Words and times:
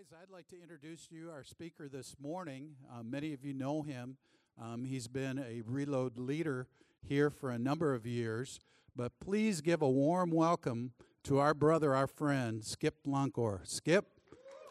guys, 0.00 0.18
I'd 0.22 0.32
like 0.32 0.48
to 0.48 0.62
introduce 0.62 1.08
you 1.10 1.30
our 1.30 1.44
speaker 1.44 1.86
this 1.86 2.16
morning. 2.22 2.70
Uh, 2.90 3.02
many 3.02 3.34
of 3.34 3.44
you 3.44 3.52
know 3.52 3.82
him. 3.82 4.16
Um, 4.58 4.84
he's 4.84 5.08
been 5.08 5.38
a 5.38 5.62
reload 5.66 6.16
leader 6.16 6.68
here 7.02 7.28
for 7.28 7.50
a 7.50 7.58
number 7.58 7.92
of 7.92 8.06
years. 8.06 8.60
But 8.96 9.12
please 9.20 9.60
give 9.60 9.82
a 9.82 9.90
warm 9.90 10.30
welcome 10.30 10.92
to 11.24 11.38
our 11.38 11.52
brother, 11.52 11.94
our 11.94 12.06
friend, 12.06 12.64
Skip 12.64 12.94
Lunkor. 13.06 13.60
Skip, 13.64 14.06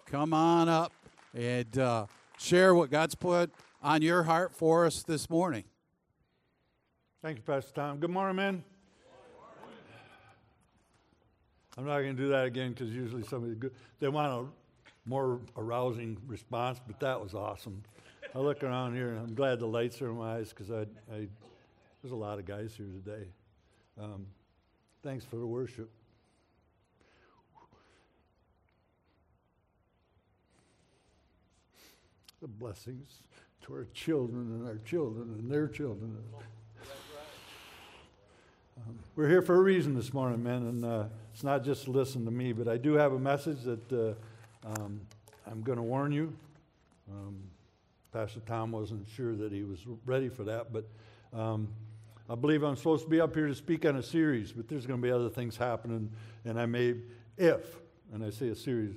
come 0.07 0.33
on 0.33 0.67
up 0.67 0.93
and 1.35 1.77
uh, 1.77 2.07
share 2.39 2.73
what 2.73 2.89
God's 2.89 3.13
put 3.13 3.51
on 3.83 4.01
your 4.01 4.23
heart 4.23 4.55
for 4.55 4.87
us 4.87 5.03
this 5.03 5.29
morning. 5.29 5.65
Thank 7.21 7.37
you, 7.37 7.43
Pastor 7.43 7.73
Tom. 7.73 7.99
Good 7.99 8.09
morning, 8.09 8.35
man. 8.35 8.63
I'm 11.77 11.85
not 11.85 11.99
going 11.99 12.15
to 12.15 12.21
do 12.21 12.29
that 12.29 12.45
again 12.45 12.71
because 12.71 12.89
usually 12.89 13.23
somebody 13.23 13.53
good, 13.53 13.73
they 13.99 14.07
want 14.07 14.33
a 14.33 14.68
more 15.05 15.39
arousing 15.57 16.17
response, 16.27 16.79
but 16.85 16.99
that 16.99 17.21
was 17.21 17.33
awesome. 17.33 17.83
I 18.35 18.39
look 18.39 18.63
around 18.63 18.95
here 18.95 19.09
and 19.09 19.19
I'm 19.19 19.33
glad 19.33 19.59
the 19.59 19.65
lights 19.65 20.01
are 20.01 20.09
in 20.09 20.17
my 20.17 20.37
eyes 20.37 20.49
because 20.49 20.69
I, 20.69 20.81
I, 21.13 21.27
there's 22.01 22.11
a 22.11 22.15
lot 22.15 22.37
of 22.37 22.45
guys 22.45 22.73
here 22.75 22.85
today. 22.85 23.27
Um, 23.99 24.27
thanks 25.03 25.25
for 25.25 25.37
the 25.37 25.47
worship. 25.47 25.89
The 32.41 32.47
blessings 32.47 33.21
to 33.63 33.73
our 33.73 33.87
children 33.93 34.53
and 34.53 34.67
our 34.67 34.77
children 34.85 35.35
and 35.37 35.51
their 35.51 35.67
children. 35.67 36.17
Um, 38.77 38.99
we're 39.15 39.27
here 39.27 39.41
for 39.41 39.55
a 39.55 39.61
reason 39.61 39.93
this 39.93 40.13
morning, 40.13 40.41
man, 40.41 40.67
and 40.67 40.85
uh, 40.85 41.03
it's 41.33 41.43
not 41.43 41.65
just 41.65 41.85
to 41.85 41.91
listen 41.91 42.23
to 42.23 42.31
me, 42.31 42.53
but 42.53 42.67
I 42.67 42.77
do 42.77 42.93
have 42.93 43.11
a 43.11 43.19
message 43.19 43.63
that 43.63 43.91
uh, 43.91 44.13
um, 44.65 45.01
I'm 45.49 45.61
going 45.61 45.77
to 45.77 45.83
warn 45.83 46.11
you. 46.11 46.33
Um, 47.11 47.37
Pastor 48.11 48.39
Tom 48.41 48.71
wasn't 48.71 49.07
sure 49.07 49.35
that 49.35 49.51
he 49.51 49.63
was 49.63 49.79
ready 50.05 50.29
for 50.29 50.43
that, 50.43 50.73
but 50.73 50.85
um, 51.33 51.67
I 52.29 52.35
believe 52.35 52.63
I'm 52.63 52.75
supposed 52.75 53.03
to 53.05 53.09
be 53.09 53.21
up 53.21 53.35
here 53.35 53.47
to 53.47 53.55
speak 53.55 53.85
on 53.85 53.95
a 53.95 54.03
series, 54.03 54.51
but 54.51 54.67
there's 54.67 54.85
going 54.85 54.99
to 54.99 55.03
be 55.03 55.11
other 55.11 55.29
things 55.29 55.55
happening, 55.57 56.11
and 56.45 56.59
I 56.59 56.65
may, 56.65 56.95
if, 57.37 57.77
and 58.13 58.23
I 58.23 58.29
say 58.29 58.49
a 58.49 58.55
series, 58.55 58.95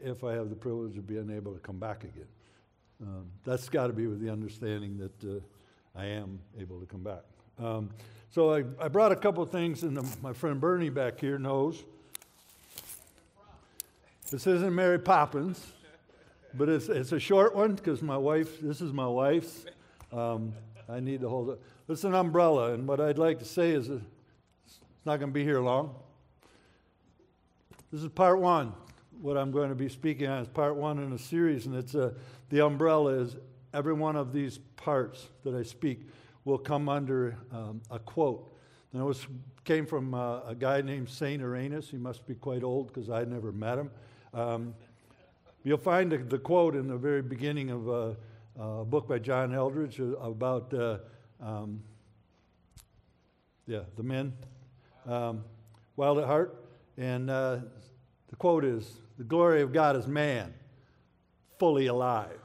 if 0.00 0.24
I 0.24 0.32
have 0.32 0.50
the 0.50 0.56
privilege 0.56 0.96
of 0.96 1.06
being 1.06 1.30
able 1.30 1.52
to 1.52 1.60
come 1.60 1.78
back 1.78 2.04
again. 2.04 2.26
Um, 3.00 3.26
that's 3.44 3.68
got 3.68 3.88
to 3.88 3.92
be 3.92 4.06
with 4.06 4.20
the 4.20 4.30
understanding 4.30 4.96
that 4.98 5.36
uh, 5.36 5.40
I 5.98 6.06
am 6.06 6.38
able 6.60 6.78
to 6.80 6.86
come 6.86 7.02
back. 7.02 7.22
Um, 7.58 7.90
so 8.30 8.54
I, 8.54 8.64
I 8.80 8.88
brought 8.88 9.12
a 9.12 9.16
couple 9.16 9.44
things, 9.44 9.82
and 9.82 9.98
my 10.22 10.32
friend 10.32 10.60
Bernie 10.60 10.90
back 10.90 11.20
here 11.20 11.38
knows. 11.38 11.84
This 14.32 14.46
isn't 14.46 14.74
Mary 14.74 14.98
Poppins, 14.98 15.62
but 16.54 16.70
it's, 16.70 16.88
it's 16.88 17.12
a 17.12 17.20
short 17.20 17.54
one 17.54 17.74
because 17.74 18.00
my 18.00 18.16
wife, 18.16 18.62
this 18.62 18.80
is 18.80 18.90
my 18.90 19.06
wife's. 19.06 19.66
Um, 20.10 20.54
I 20.88 21.00
need 21.00 21.20
to 21.20 21.28
hold 21.28 21.50
it. 21.50 21.60
It's 21.86 22.04
an 22.04 22.14
umbrella, 22.14 22.72
and 22.72 22.88
what 22.88 22.98
I'd 22.98 23.18
like 23.18 23.40
to 23.40 23.44
say 23.44 23.72
is 23.72 23.90
it's 23.90 24.80
not 25.04 25.18
going 25.18 25.28
to 25.28 25.34
be 25.34 25.44
here 25.44 25.60
long. 25.60 25.94
This 27.92 28.02
is 28.02 28.08
part 28.08 28.40
one. 28.40 28.72
What 29.20 29.36
I'm 29.36 29.50
going 29.52 29.68
to 29.68 29.74
be 29.74 29.90
speaking 29.90 30.28
on 30.28 30.40
is 30.40 30.48
part 30.48 30.76
one 30.76 30.98
in 30.98 31.12
a 31.12 31.18
series, 31.18 31.66
and 31.66 31.74
it's 31.74 31.94
a, 31.94 32.06
uh, 32.06 32.10
the 32.48 32.64
umbrella 32.64 33.12
is 33.12 33.36
every 33.74 33.92
one 33.92 34.16
of 34.16 34.32
these 34.32 34.56
parts 34.76 35.28
that 35.44 35.54
I 35.54 35.62
speak 35.62 36.08
will 36.46 36.56
come 36.56 36.88
under 36.88 37.36
um, 37.52 37.82
a 37.90 37.98
quote. 37.98 38.50
And 38.94 39.02
it 39.02 39.04
was, 39.04 39.26
came 39.64 39.84
from 39.84 40.14
uh, 40.14 40.40
a 40.46 40.54
guy 40.54 40.80
named 40.80 41.10
St. 41.10 41.42
Irenaeus. 41.42 41.90
He 41.90 41.98
must 41.98 42.26
be 42.26 42.34
quite 42.34 42.62
old 42.62 42.86
because 42.86 43.10
I 43.10 43.24
never 43.24 43.52
met 43.52 43.76
him. 43.76 43.90
Um, 44.34 44.74
you'll 45.62 45.76
find 45.76 46.10
the, 46.10 46.16
the, 46.16 46.38
quote 46.38 46.74
in 46.74 46.88
the 46.88 46.96
very 46.96 47.20
beginning 47.20 47.70
of 47.70 47.88
uh, 47.88 48.14
a 48.58 48.84
book 48.84 49.06
by 49.06 49.18
John 49.18 49.52
Eldredge 49.52 49.98
about, 49.98 50.72
uh, 50.72 50.98
um, 51.40 51.82
yeah, 53.66 53.80
the 53.96 54.02
men, 54.02 54.32
um, 55.06 55.44
Wild 55.96 56.18
at 56.18 56.24
Heart. 56.24 56.64
And 56.96 57.28
uh, 57.28 57.58
the 58.30 58.36
quote 58.36 58.64
is 58.64 58.90
The 59.18 59.24
glory 59.24 59.60
of 59.60 59.72
God 59.72 59.96
is 59.96 60.06
man, 60.06 60.54
fully 61.58 61.88
alive. 61.88 62.40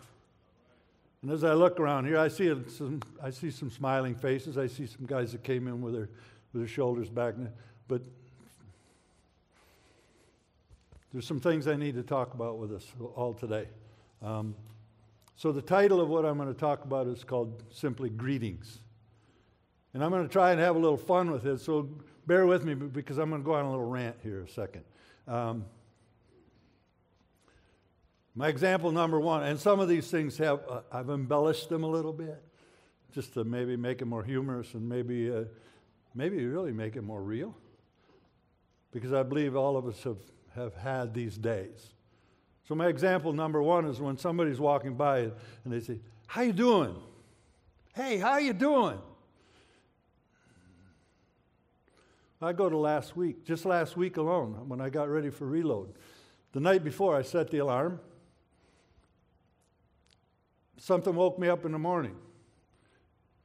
And 1.22 1.32
as 1.32 1.46
I 1.46 1.54
look 1.54 1.80
around 1.80 2.06
here, 2.06 2.18
I 2.18 2.28
see 2.28 2.54
some, 2.68 3.02
I 3.24 3.30
see 3.30 3.50
some 3.50 3.72
smiling 3.72 4.16
faces. 4.16 4.58
I 4.58 4.68
see 4.68 4.88
some 4.88 5.06
guys 5.06 5.32
that 5.32 5.44
came 5.44 5.68
in 5.68 5.82
with 5.82 5.94
their, 5.94 6.10
with 6.52 6.62
their 6.64 6.68
shoulders 6.68 7.10
back. 7.10 7.36
But 7.88 8.02
there's 11.14 11.26
some 11.26 11.40
things 11.40 11.68
I 11.68 11.76
need 11.76 11.96
to 11.96 12.04
talk 12.04 12.34
about 12.34 12.58
with 12.58 12.74
us 12.74 12.86
all 13.16 13.34
today. 13.34 13.68
Um, 14.22 14.56
so, 15.36 15.52
the 15.52 15.62
title 15.62 16.02
of 16.02 16.10
what 16.10 16.26
I'm 16.26 16.38
going 16.38 16.54
to 16.54 16.60
talk 16.60 16.84
about 16.84 17.08
is 17.08 17.24
called 17.24 17.64
simply 17.72 18.10
Greetings. 18.10 18.80
And 19.94 20.04
I'm 20.04 20.12
going 20.12 20.28
to 20.28 20.32
try 20.32 20.52
and 20.52 20.60
have 20.60 20.76
a 20.76 20.80
little 20.80 20.98
fun 20.98 21.32
with 21.32 21.46
it, 21.46 21.60
so 21.60 21.90
bear 22.26 22.46
with 22.46 22.66
me 22.66 22.74
because 22.74 23.18
I'm 23.18 23.30
going 23.30 23.42
to 23.42 23.46
go 23.46 23.54
on 23.54 23.66
a 23.66 23.70
little 23.70 23.86
rant 23.86 24.18
here 24.22 24.42
a 24.42 24.50
second. 24.50 24.84
Um, 25.28 25.66
my 28.36 28.50
example 28.50 28.92
number 28.92 29.20
one, 29.20 29.44
and 29.44 29.60
some 29.60 29.80
of 29.80 29.88
these 29.88 30.12
things 30.12 30.38
have, 30.38 30.60
uh, 30.70 30.82
I've 30.92 31.10
embellished 31.10 31.70
them 31.70 31.84
a 31.84 31.88
little 31.88 32.14
bit 32.14 32.40
just 33.12 33.34
to 33.34 33.44
maybe 33.44 33.76
make 33.76 34.02
it 34.02 34.06
more 34.06 34.24
humorous 34.24 34.74
and 34.76 34.88
maybe, 34.88 35.32
uh, 35.32 35.46
maybe 36.14 36.46
really 36.46 36.72
make 36.72 36.96
it 36.96 37.02
more 37.02 37.22
real. 37.22 37.56
Because 38.92 39.14
I 39.14 39.24
believe 39.24 39.56
all 39.56 39.78
of 39.78 39.88
us 39.88 40.04
have 40.04 40.18
have 40.58 40.76
had 40.76 41.14
these 41.14 41.38
days. 41.38 41.94
So 42.68 42.76
my 42.76 42.88
example 42.88 43.32
number 43.32 43.64
one 43.64 43.86
is 43.86 44.02
when 44.02 44.18
somebody's 44.18 44.60
walking 44.60 44.96
by 44.96 45.20
and 45.20 45.34
they 45.66 45.80
say, 45.80 46.02
"How 46.26 46.42
you 46.42 46.52
doing?" 46.52 46.96
"Hey, 47.96 48.18
how 48.18 48.38
you 48.38 48.54
doing?" 48.54 49.00
I 52.42 52.54
go 52.54 52.70
to 52.70 52.78
last 52.78 53.16
week, 53.16 53.46
just 53.46 53.66
last 53.66 53.98
week 53.98 54.18
alone, 54.18 54.68
when 54.68 54.80
I 54.82 54.90
got 54.90 55.10
ready 55.10 55.30
for 55.30 55.48
reload. 55.48 55.94
The 56.52 56.60
night 56.60 56.84
before, 56.84 57.16
I 57.16 57.24
set 57.24 57.50
the 57.50 57.60
alarm. 57.60 58.00
Something 60.78 61.16
woke 61.16 61.40
me 61.40 61.48
up 61.48 61.66
in 61.66 61.72
the 61.72 61.80
morning. 61.80 62.16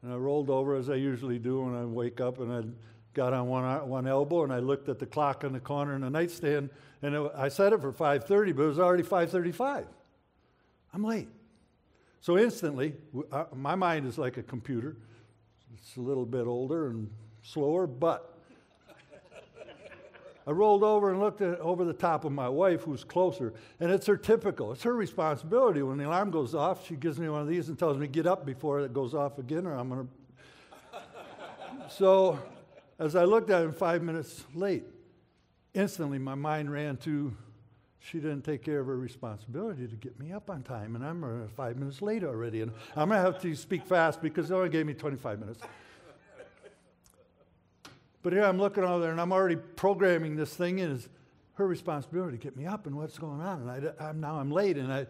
And 0.02 0.12
I 0.12 0.16
rolled 0.16 0.50
over 0.50 0.74
as 0.74 0.90
I 0.90 0.96
usually 0.96 1.38
do 1.38 1.62
when 1.62 1.74
I 1.74 1.84
wake 1.84 2.20
up, 2.20 2.38
and 2.38 2.52
I 2.52 2.62
got 3.14 3.32
on 3.32 3.46
one, 3.46 3.88
one 3.88 4.06
elbow 4.06 4.44
and 4.44 4.52
I 4.52 4.58
looked 4.58 4.88
at 4.88 4.98
the 4.98 5.06
clock 5.06 5.44
on 5.44 5.52
the 5.52 5.60
corner 5.60 5.94
in 5.94 6.00
the 6.02 6.10
nightstand, 6.10 6.70
and 7.02 7.14
it, 7.14 7.32
I 7.36 7.48
set 7.48 7.72
it 7.72 7.80
for 7.80 7.92
5:30, 7.92 8.52
but 8.54 8.62
it 8.62 8.66
was 8.66 8.78
already 8.78 9.02
5:35. 9.02 9.86
I'm 10.94 11.04
late. 11.04 11.28
So 12.20 12.38
instantly, 12.38 12.94
uh, 13.32 13.44
my 13.54 13.74
mind 13.74 14.06
is 14.06 14.18
like 14.18 14.36
a 14.36 14.42
computer. 14.42 14.96
It's 15.74 15.96
a 15.96 16.00
little 16.00 16.26
bit 16.26 16.46
older 16.46 16.88
and 16.88 17.10
slower, 17.42 17.86
but 17.86 18.38
I 20.46 20.52
rolled 20.52 20.84
over 20.84 21.10
and 21.10 21.18
looked 21.18 21.40
at, 21.40 21.58
over 21.58 21.84
the 21.84 21.92
top 21.92 22.24
of 22.24 22.30
my 22.30 22.48
wife, 22.48 22.82
who's 22.82 23.02
closer, 23.02 23.52
and 23.80 23.90
it's 23.90 24.06
her 24.06 24.16
typical. 24.16 24.72
It's 24.72 24.84
her 24.84 24.94
responsibility. 24.94 25.82
When 25.82 25.98
the 25.98 26.06
alarm 26.06 26.30
goes 26.30 26.54
off, 26.54 26.86
she 26.86 26.94
gives 26.94 27.18
me 27.18 27.28
one 27.28 27.40
of 27.40 27.48
these 27.48 27.68
and 27.68 27.78
tells 27.78 27.98
me, 27.98 28.06
"Get 28.06 28.26
up 28.26 28.46
before 28.46 28.80
it 28.80 28.92
goes 28.92 29.14
off 29.14 29.38
again, 29.38 29.66
or 29.66 29.74
I'm 29.74 29.88
going 29.88 30.08
to." 30.92 31.90
so 31.90 32.38
as 33.02 33.16
I 33.16 33.24
looked 33.24 33.50
at 33.50 33.64
him 33.64 33.72
five 33.72 34.00
minutes 34.00 34.44
late, 34.54 34.84
instantly 35.74 36.20
my 36.20 36.36
mind 36.36 36.70
ran 36.70 36.96
to 36.98 37.36
she 37.98 38.18
didn't 38.18 38.42
take 38.42 38.64
care 38.64 38.80
of 38.80 38.86
her 38.86 38.96
responsibility 38.96 39.86
to 39.86 39.96
get 39.96 40.18
me 40.18 40.32
up 40.32 40.50
on 40.50 40.62
time, 40.62 40.94
and 40.96 41.04
I'm 41.04 41.24
uh, 41.24 41.48
five 41.56 41.76
minutes 41.76 42.00
late 42.00 42.24
already. 42.24 42.60
And 42.60 42.72
I'm 42.96 43.10
to 43.10 43.16
have 43.16 43.40
to 43.42 43.54
speak 43.54 43.86
fast 43.86 44.22
because 44.22 44.48
they 44.48 44.54
only 44.54 44.68
gave 44.68 44.86
me 44.86 44.94
25 44.94 45.38
minutes. 45.38 45.62
But 48.22 48.32
here 48.32 48.44
I'm 48.44 48.58
looking 48.58 48.84
over 48.84 49.00
there, 49.00 49.10
and 49.10 49.20
I'm 49.20 49.32
already 49.32 49.56
programming 49.56 50.36
this 50.36 50.54
thing 50.54 50.78
in 50.78 50.92
as 50.92 51.08
her 51.54 51.66
responsibility 51.66 52.36
to 52.36 52.42
get 52.42 52.56
me 52.56 52.66
up 52.66 52.86
and 52.86 52.96
what's 52.96 53.18
going 53.18 53.40
on. 53.40 53.68
And 53.68 53.94
I, 54.00 54.10
am 54.10 54.20
now 54.20 54.36
I'm 54.36 54.50
late, 54.50 54.76
and 54.76 54.92
I, 54.92 55.06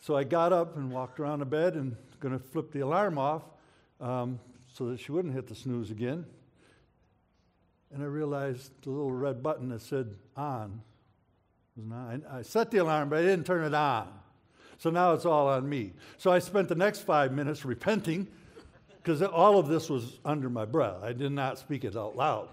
so 0.00 0.16
I 0.16 0.24
got 0.24 0.52
up 0.52 0.76
and 0.76 0.90
walked 0.90 1.20
around 1.20 1.40
the 1.40 1.46
bed 1.46 1.74
and 1.74 1.96
going 2.20 2.36
to 2.36 2.44
flip 2.44 2.72
the 2.72 2.80
alarm 2.80 3.18
off 3.18 3.42
um, 4.00 4.38
so 4.72 4.88
that 4.88 5.00
she 5.00 5.12
wouldn't 5.12 5.34
hit 5.34 5.46
the 5.46 5.54
snooze 5.54 5.90
again 5.92 6.26
and 7.92 8.02
I 8.02 8.06
realized 8.06 8.70
the 8.82 8.90
little 8.90 9.12
red 9.12 9.42
button 9.42 9.68
that 9.70 9.82
said 9.82 10.14
on 10.36 10.80
was 11.76 11.86
not. 11.86 12.20
I 12.30 12.42
set 12.42 12.70
the 12.70 12.78
alarm, 12.78 13.08
but 13.08 13.18
I 13.18 13.22
didn't 13.22 13.46
turn 13.46 13.64
it 13.64 13.74
on. 13.74 14.08
So 14.78 14.90
now 14.90 15.14
it's 15.14 15.24
all 15.24 15.48
on 15.48 15.68
me. 15.68 15.92
So 16.18 16.30
I 16.30 16.38
spent 16.38 16.68
the 16.68 16.74
next 16.74 17.00
five 17.00 17.32
minutes 17.32 17.64
repenting 17.64 18.26
because 19.02 19.22
all 19.22 19.58
of 19.58 19.68
this 19.68 19.88
was 19.88 20.18
under 20.24 20.50
my 20.50 20.64
breath. 20.64 21.02
I 21.02 21.12
did 21.12 21.32
not 21.32 21.58
speak 21.58 21.84
it 21.84 21.96
out 21.96 22.16
loud. 22.16 22.48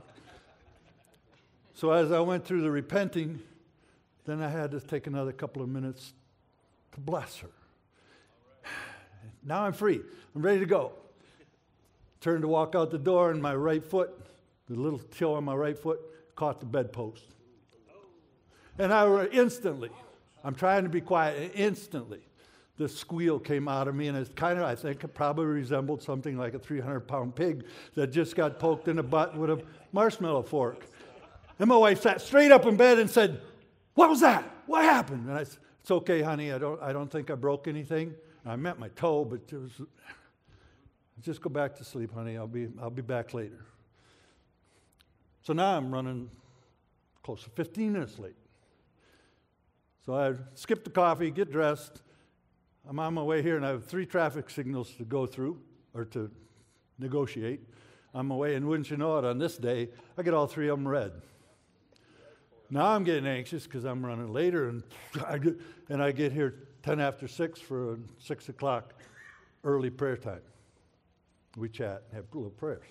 So 1.73 1.91
as 1.91 2.11
I 2.11 2.19
went 2.19 2.45
through 2.45 2.61
the 2.61 2.71
repenting, 2.71 3.41
then 4.25 4.41
I 4.41 4.49
had 4.49 4.71
to 4.71 4.79
take 4.79 5.07
another 5.07 5.31
couple 5.31 5.61
of 5.61 5.69
minutes 5.69 6.13
to 6.93 6.99
bless 6.99 7.39
her. 7.39 7.49
Now 9.43 9.63
I'm 9.63 9.73
free. 9.73 9.99
I'm 10.35 10.41
ready 10.41 10.59
to 10.59 10.65
go. 10.65 10.93
Turned 12.21 12.43
to 12.43 12.47
walk 12.47 12.75
out 12.75 12.91
the 12.91 12.97
door, 12.97 13.31
and 13.31 13.41
my 13.41 13.53
right 13.53 13.83
foot 13.83 14.17
the 14.69 14.75
little 14.75 14.99
toe 14.99 15.35
on 15.35 15.43
my 15.43 15.55
right 15.55 15.77
foot 15.77 15.99
caught 16.35 16.59
the 16.59 16.65
bedpost. 16.65 17.25
And 18.79 18.93
I 18.93 19.25
instantly, 19.25 19.91
I'm 20.43 20.55
trying 20.55 20.83
to 20.83 20.89
be 20.89 21.01
quiet. 21.01 21.51
Instantly, 21.55 22.21
the 22.77 22.89
squeal 22.89 23.37
came 23.39 23.67
out 23.67 23.87
of 23.87 23.93
me, 23.93 24.07
and 24.07 24.17
it's 24.17 24.31
kind 24.33 24.57
of, 24.57 24.65
I 24.65 24.73
think, 24.73 25.03
it 25.03 25.09
probably 25.09 25.45
resembled 25.45 26.01
something 26.01 26.37
like 26.37 26.55
a 26.55 26.59
300 26.59 27.01
pound 27.01 27.35
pig 27.35 27.65
that 27.93 28.07
just 28.07 28.35
got 28.35 28.59
poked 28.59 28.87
in 28.87 28.95
the 28.95 29.03
butt 29.03 29.37
with 29.37 29.51
a 29.51 29.61
marshmallow 29.91 30.43
fork. 30.43 30.85
And 31.59 31.69
my 31.69 31.77
wife 31.77 32.01
sat 32.01 32.19
straight 32.19 32.51
up 32.51 32.65
in 32.65 32.75
bed 32.75 32.97
and 32.97 33.09
said, 33.09 33.41
What 33.93 34.09
was 34.09 34.21
that? 34.21 34.43
What 34.65 34.83
happened? 34.83 35.27
And 35.29 35.37
I 35.37 35.43
said, 35.43 35.59
It's 35.81 35.91
okay, 35.91 36.21
honey. 36.21 36.51
I 36.51 36.57
don't, 36.57 36.81
I 36.81 36.93
don't 36.93 37.11
think 37.11 37.29
I 37.29 37.35
broke 37.35 37.67
anything. 37.67 38.15
I 38.43 38.55
meant 38.55 38.79
my 38.79 38.89
toe, 38.89 39.23
but 39.23 39.41
it 39.51 39.55
was. 39.55 39.81
Just 41.21 41.41
go 41.41 41.49
back 41.49 41.75
to 41.77 41.83
sleep, 41.83 42.13
honey. 42.13 42.37
I'll 42.37 42.47
be, 42.47 42.67
I'll 42.81 42.89
be 42.89 43.03
back 43.03 43.33
later. 43.33 43.63
So 45.43 45.51
now 45.51 45.77
I'm 45.77 45.93
running 45.93 46.29
close 47.21 47.43
to 47.43 47.49
15 47.51 47.91
minutes 47.91 48.17
late. 48.17 48.35
So 50.05 50.15
I 50.15 50.33
skip 50.55 50.83
the 50.83 50.89
coffee, 50.89 51.31
get 51.31 51.51
dressed. 51.51 52.01
I'm 52.87 52.99
on 52.99 53.13
my 53.13 53.23
way 53.23 53.41
here, 53.41 53.57
and 53.57 53.65
I 53.65 53.69
have 53.69 53.85
three 53.85 54.05
traffic 54.05 54.49
signals 54.49 54.91
to 54.95 55.03
go 55.03 55.25
through 55.25 55.59
or 55.93 56.05
to 56.05 56.31
negotiate. 56.97 57.61
On 58.13 58.27
my 58.27 58.35
way, 58.35 58.55
and 58.55 58.67
wouldn't 58.67 58.91
you 58.91 58.97
know 58.97 59.17
it, 59.17 59.25
on 59.25 59.39
this 59.39 59.57
day, 59.57 59.89
I 60.17 60.21
get 60.21 60.35
all 60.35 60.45
three 60.45 60.69
of 60.69 60.77
them 60.77 60.87
red. 60.87 61.13
Now 62.69 62.87
I'm 62.87 63.03
getting 63.03 63.25
anxious 63.25 63.63
because 63.63 63.85
I'm 63.85 64.05
running 64.05 64.31
later, 64.31 64.69
and 64.69 64.83
I, 65.27 65.39
get, 65.39 65.59
and 65.89 66.01
I 66.01 66.11
get 66.11 66.31
here 66.31 66.67
10 66.83 66.99
after 66.99 67.27
6 67.27 67.59
for 67.59 67.93
a 67.93 67.97
6 68.19 68.49
o'clock 68.49 68.93
early 69.63 69.89
prayer 69.89 70.17
time. 70.17 70.41
We 71.57 71.69
chat 71.69 72.03
and 72.09 72.17
have 72.17 72.25
little 72.33 72.51
prayers. 72.51 72.85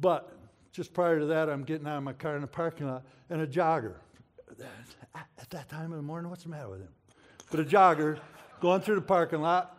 But 0.00 0.36
just 0.74 0.92
prior 0.92 1.18
to 1.18 1.26
that, 1.26 1.48
I'm 1.48 1.64
getting 1.64 1.86
out 1.86 1.98
of 1.98 2.02
my 2.02 2.12
car 2.12 2.34
in 2.34 2.42
the 2.42 2.46
parking 2.46 2.86
lot, 2.86 3.04
and 3.30 3.40
a 3.40 3.46
jogger. 3.46 3.94
At 5.14 5.50
that 5.50 5.68
time 5.68 5.92
of 5.92 5.96
the 5.96 6.02
morning, 6.02 6.28
what's 6.28 6.42
the 6.42 6.50
matter 6.50 6.68
with 6.68 6.80
him? 6.80 6.88
But 7.50 7.60
a 7.60 7.64
jogger 7.64 8.18
going 8.60 8.80
through 8.80 8.96
the 8.96 9.02
parking 9.02 9.40
lot, 9.40 9.78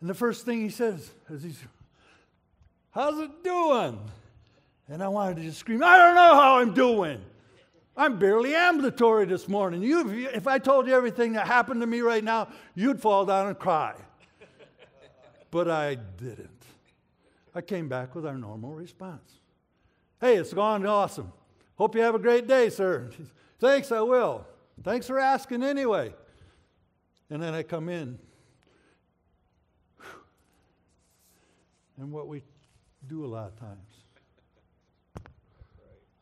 and 0.00 0.08
the 0.08 0.14
first 0.14 0.44
thing 0.46 0.60
he 0.60 0.70
says 0.70 1.10
is 1.28 1.42
he's, 1.42 1.62
How's 2.90 3.18
it 3.18 3.44
doing? 3.44 4.00
And 4.88 5.02
I 5.02 5.08
wanted 5.08 5.36
to 5.36 5.42
just 5.42 5.58
scream, 5.58 5.82
I 5.82 5.98
don't 5.98 6.14
know 6.14 6.34
how 6.34 6.58
I'm 6.58 6.72
doing. 6.72 7.20
I'm 7.96 8.18
barely 8.18 8.54
ambulatory 8.54 9.26
this 9.26 9.48
morning. 9.48 9.82
You, 9.82 10.28
if 10.32 10.46
I 10.46 10.58
told 10.58 10.86
you 10.86 10.94
everything 10.94 11.32
that 11.32 11.46
happened 11.46 11.80
to 11.80 11.86
me 11.86 12.00
right 12.00 12.22
now, 12.22 12.48
you'd 12.74 13.02
fall 13.02 13.26
down 13.26 13.48
and 13.48 13.58
cry 13.58 13.94
but 15.50 15.68
I 15.68 15.94
didn't. 15.94 16.50
I 17.54 17.60
came 17.60 17.88
back 17.88 18.14
with 18.14 18.26
our 18.26 18.36
normal 18.36 18.74
response. 18.74 19.40
Hey, 20.20 20.36
it's 20.36 20.52
gone 20.52 20.84
awesome. 20.84 21.32
Hope 21.76 21.94
you 21.94 22.00
have 22.00 22.14
a 22.14 22.18
great 22.18 22.48
day, 22.48 22.70
sir. 22.70 23.10
Thanks, 23.60 23.92
I 23.92 24.00
will. 24.00 24.46
Thanks 24.82 25.06
for 25.06 25.18
asking 25.18 25.62
anyway. 25.62 26.14
And 27.30 27.42
then 27.42 27.54
I 27.54 27.62
come 27.62 27.88
in. 27.88 28.18
And 31.98 32.12
what 32.12 32.28
we 32.28 32.42
do 33.06 33.24
a 33.24 33.26
lot 33.26 33.48
of 33.48 33.58
times, 33.58 35.24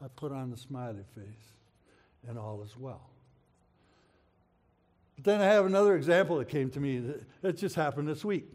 I 0.02 0.08
put 0.14 0.32
on 0.32 0.50
the 0.50 0.56
smiley 0.56 1.04
face, 1.14 1.52
and 2.28 2.38
all 2.38 2.62
is 2.62 2.76
well. 2.76 3.10
But 5.16 5.24
then 5.24 5.40
I 5.40 5.44
have 5.44 5.66
another 5.66 5.96
example 5.96 6.38
that 6.38 6.48
came 6.48 6.70
to 6.70 6.80
me 6.80 7.02
that, 7.42 7.56
just 7.56 7.74
happened 7.74 8.08
this 8.08 8.24
week. 8.24 8.52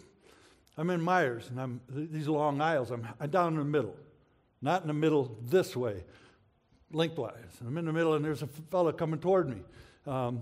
I'm 0.77 0.89
in 0.89 1.01
Meijers, 1.01 1.49
and 1.49 1.59
I'm 1.59 1.81
these 1.89 2.27
long 2.27 2.61
aisles. 2.61 2.91
I'm 2.91 3.07
down 3.29 3.53
in 3.53 3.59
the 3.59 3.65
middle, 3.65 3.95
not 4.61 4.81
in 4.81 4.87
the 4.87 4.93
middle 4.93 5.37
this 5.43 5.75
way, 5.75 6.03
lengthwise. 6.91 7.57
And 7.59 7.67
I'm 7.67 7.77
in 7.77 7.85
the 7.85 7.93
middle, 7.93 8.13
and 8.13 8.23
there's 8.23 8.41
a 8.41 8.47
fellow 8.47 8.91
coming 8.91 9.19
toward 9.19 9.49
me. 9.49 9.61
Um, 10.05 10.41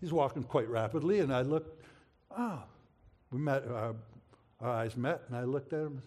he's 0.00 0.12
walking 0.12 0.42
quite 0.42 0.68
rapidly, 0.68 1.20
and 1.20 1.32
I 1.32 1.42
looked. 1.42 1.84
Ah, 2.30 2.64
oh, 2.64 2.68
we 3.30 3.38
met. 3.38 3.66
Our, 3.66 3.94
our 4.60 4.70
eyes 4.70 4.96
met, 4.96 5.22
and 5.28 5.36
I 5.36 5.44
looked 5.44 5.72
at 5.72 5.80
him. 5.80 6.02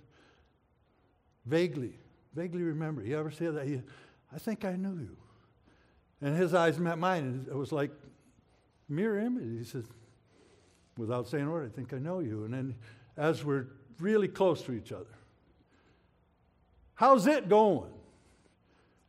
Vaguely, 1.46 1.94
vaguely 2.34 2.64
remember. 2.64 3.04
You 3.04 3.18
ever 3.18 3.32
see 3.32 3.48
that? 3.48 3.66
He, 3.66 3.82
I 4.34 4.38
think 4.38 4.66
I 4.66 4.76
knew 4.76 5.00
you. 5.00 5.18
And 6.22 6.36
his 6.36 6.54
eyes 6.54 6.78
met 6.78 6.98
mine, 6.98 7.24
and 7.24 7.48
it 7.48 7.56
was 7.56 7.72
like 7.72 7.92
mirror 8.90 9.20
image. 9.20 9.60
He 9.60 9.64
says, 9.64 9.86
without 10.98 11.28
saying 11.28 11.46
a 11.46 11.50
word, 11.50 11.72
I 11.72 11.76
think 11.76 11.94
I 11.94 11.98
know 11.98 12.20
you. 12.20 12.44
And 12.44 12.54
then 12.54 12.76
as 13.16 13.46
we're 13.46 13.68
really 14.00 14.28
close 14.28 14.62
to 14.64 14.74
each 14.74 14.92
other, 14.92 15.06
how's 17.00 17.26
it 17.28 17.48
going? 17.48 17.90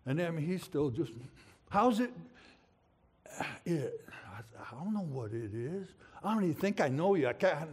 And 0.07 0.17
then 0.17 0.37
he's 0.39 0.63
still 0.63 0.91
just, 0.91 1.13
how's 1.69 1.99
it? 1.99 2.13
it 3.67 4.01
I 4.71 4.75
don't 4.77 4.95
know 4.95 5.01
what 5.01 5.33
it 5.33 5.53
is. 5.53 5.89
I 6.23 6.33
don't 6.33 6.45
even 6.45 6.55
think 6.55 6.81
I 6.81 6.89
know 6.89 7.17
you. 7.17 7.27
I 7.27 7.33
can't. 7.33 7.71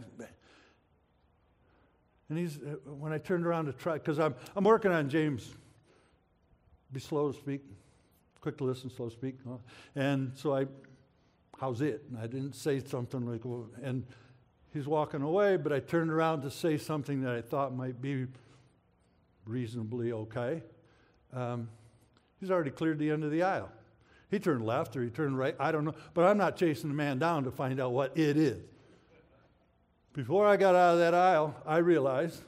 And 2.28 2.38
he's, 2.38 2.58
uh, 2.58 2.90
when 2.90 3.12
I 3.12 3.18
turned 3.18 3.46
around 3.46 3.66
to 3.66 3.72
try, 3.72 3.94
because 3.94 4.18
I'm, 4.18 4.34
I'm 4.56 4.64
working 4.64 4.90
on 4.90 5.08
James, 5.08 5.50
be 6.92 6.98
slow 6.98 7.30
to 7.30 7.38
speak, 7.38 7.62
quick 8.40 8.58
to 8.58 8.64
listen, 8.64 8.90
slow 8.90 9.08
to 9.08 9.12
speak. 9.14 9.36
And 9.94 10.32
so 10.34 10.54
I 10.56 10.66
how's 11.60 11.80
it? 11.80 12.04
And 12.08 12.18
I 12.18 12.26
didn't 12.26 12.54
say 12.54 12.80
something 12.80 13.26
like, 13.26 13.42
and 13.82 14.04
he's 14.72 14.86
walking 14.86 15.22
away, 15.22 15.56
but 15.56 15.72
I 15.72 15.80
turned 15.80 16.10
around 16.10 16.42
to 16.42 16.50
say 16.50 16.76
something 16.76 17.22
that 17.22 17.34
I 17.34 17.40
thought 17.40 17.74
might 17.74 18.00
be 18.00 18.26
reasonably 19.48 20.12
okay. 20.12 20.62
Um, 21.32 21.68
he's 22.40 22.50
already 22.50 22.70
cleared 22.70 22.98
the 22.98 23.10
end 23.10 23.24
of 23.24 23.30
the 23.30 23.42
aisle. 23.42 23.70
He 24.30 24.38
turned 24.38 24.64
left 24.64 24.96
or 24.96 25.02
he 25.02 25.10
turned 25.10 25.38
right, 25.38 25.56
I 25.58 25.72
don't 25.72 25.84
know, 25.84 25.94
but 26.14 26.26
I'm 26.26 26.36
not 26.36 26.56
chasing 26.56 26.90
the 26.90 26.94
man 26.94 27.18
down 27.18 27.44
to 27.44 27.50
find 27.50 27.80
out 27.80 27.92
what 27.92 28.16
it 28.16 28.36
is. 28.36 28.62
Before 30.12 30.46
I 30.46 30.56
got 30.56 30.74
out 30.74 30.94
of 30.94 30.98
that 30.98 31.14
aisle, 31.14 31.54
I 31.66 31.78
realized 31.78 32.42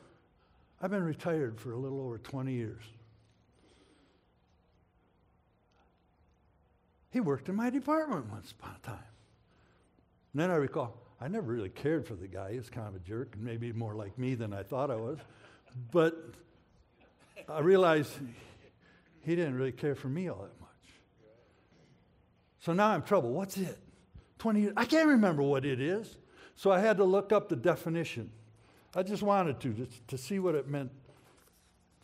I've 0.82 0.90
been 0.90 1.04
retired 1.04 1.60
for 1.60 1.72
a 1.72 1.76
little 1.76 2.00
over 2.00 2.18
20 2.18 2.52
years. 2.52 2.82
He 7.10 7.20
worked 7.20 7.48
in 7.48 7.56
my 7.56 7.70
department 7.70 8.30
once 8.30 8.52
upon 8.52 8.76
a 8.82 8.86
time. 8.86 8.98
And 10.32 10.42
then 10.42 10.50
I 10.50 10.54
recall, 10.54 10.96
I 11.20 11.28
never 11.28 11.52
really 11.52 11.68
cared 11.68 12.06
for 12.06 12.14
the 12.14 12.28
guy. 12.28 12.52
He 12.52 12.58
was 12.58 12.70
kind 12.70 12.88
of 12.88 12.94
a 12.94 13.00
jerk, 13.00 13.34
and 13.34 13.44
maybe 13.44 13.72
more 13.72 13.94
like 13.94 14.16
me 14.18 14.34
than 14.34 14.52
I 14.52 14.62
thought 14.62 14.90
I 14.90 14.96
was. 14.96 15.18
But 15.90 16.16
I 17.50 17.60
realized 17.60 18.12
he 19.20 19.36
didn't 19.36 19.54
really 19.54 19.72
care 19.72 19.94
for 19.94 20.08
me 20.08 20.28
all 20.28 20.38
that 20.38 20.60
much. 20.60 20.70
So 22.60 22.72
now 22.72 22.88
I'm 22.88 23.00
in 23.00 23.06
trouble. 23.06 23.32
What's 23.32 23.56
it? 23.56 23.78
20 24.38 24.60
years. 24.60 24.72
I 24.76 24.84
can't 24.84 25.08
remember 25.08 25.42
what 25.42 25.64
it 25.64 25.80
is. 25.80 26.16
So 26.56 26.70
I 26.70 26.80
had 26.80 26.98
to 26.98 27.04
look 27.04 27.32
up 27.32 27.48
the 27.48 27.56
definition. 27.56 28.30
I 28.94 29.02
just 29.02 29.22
wanted 29.22 29.60
to, 29.60 29.72
to, 29.72 29.86
to 30.08 30.18
see 30.18 30.38
what 30.38 30.54
it 30.54 30.68
meant 30.68 30.90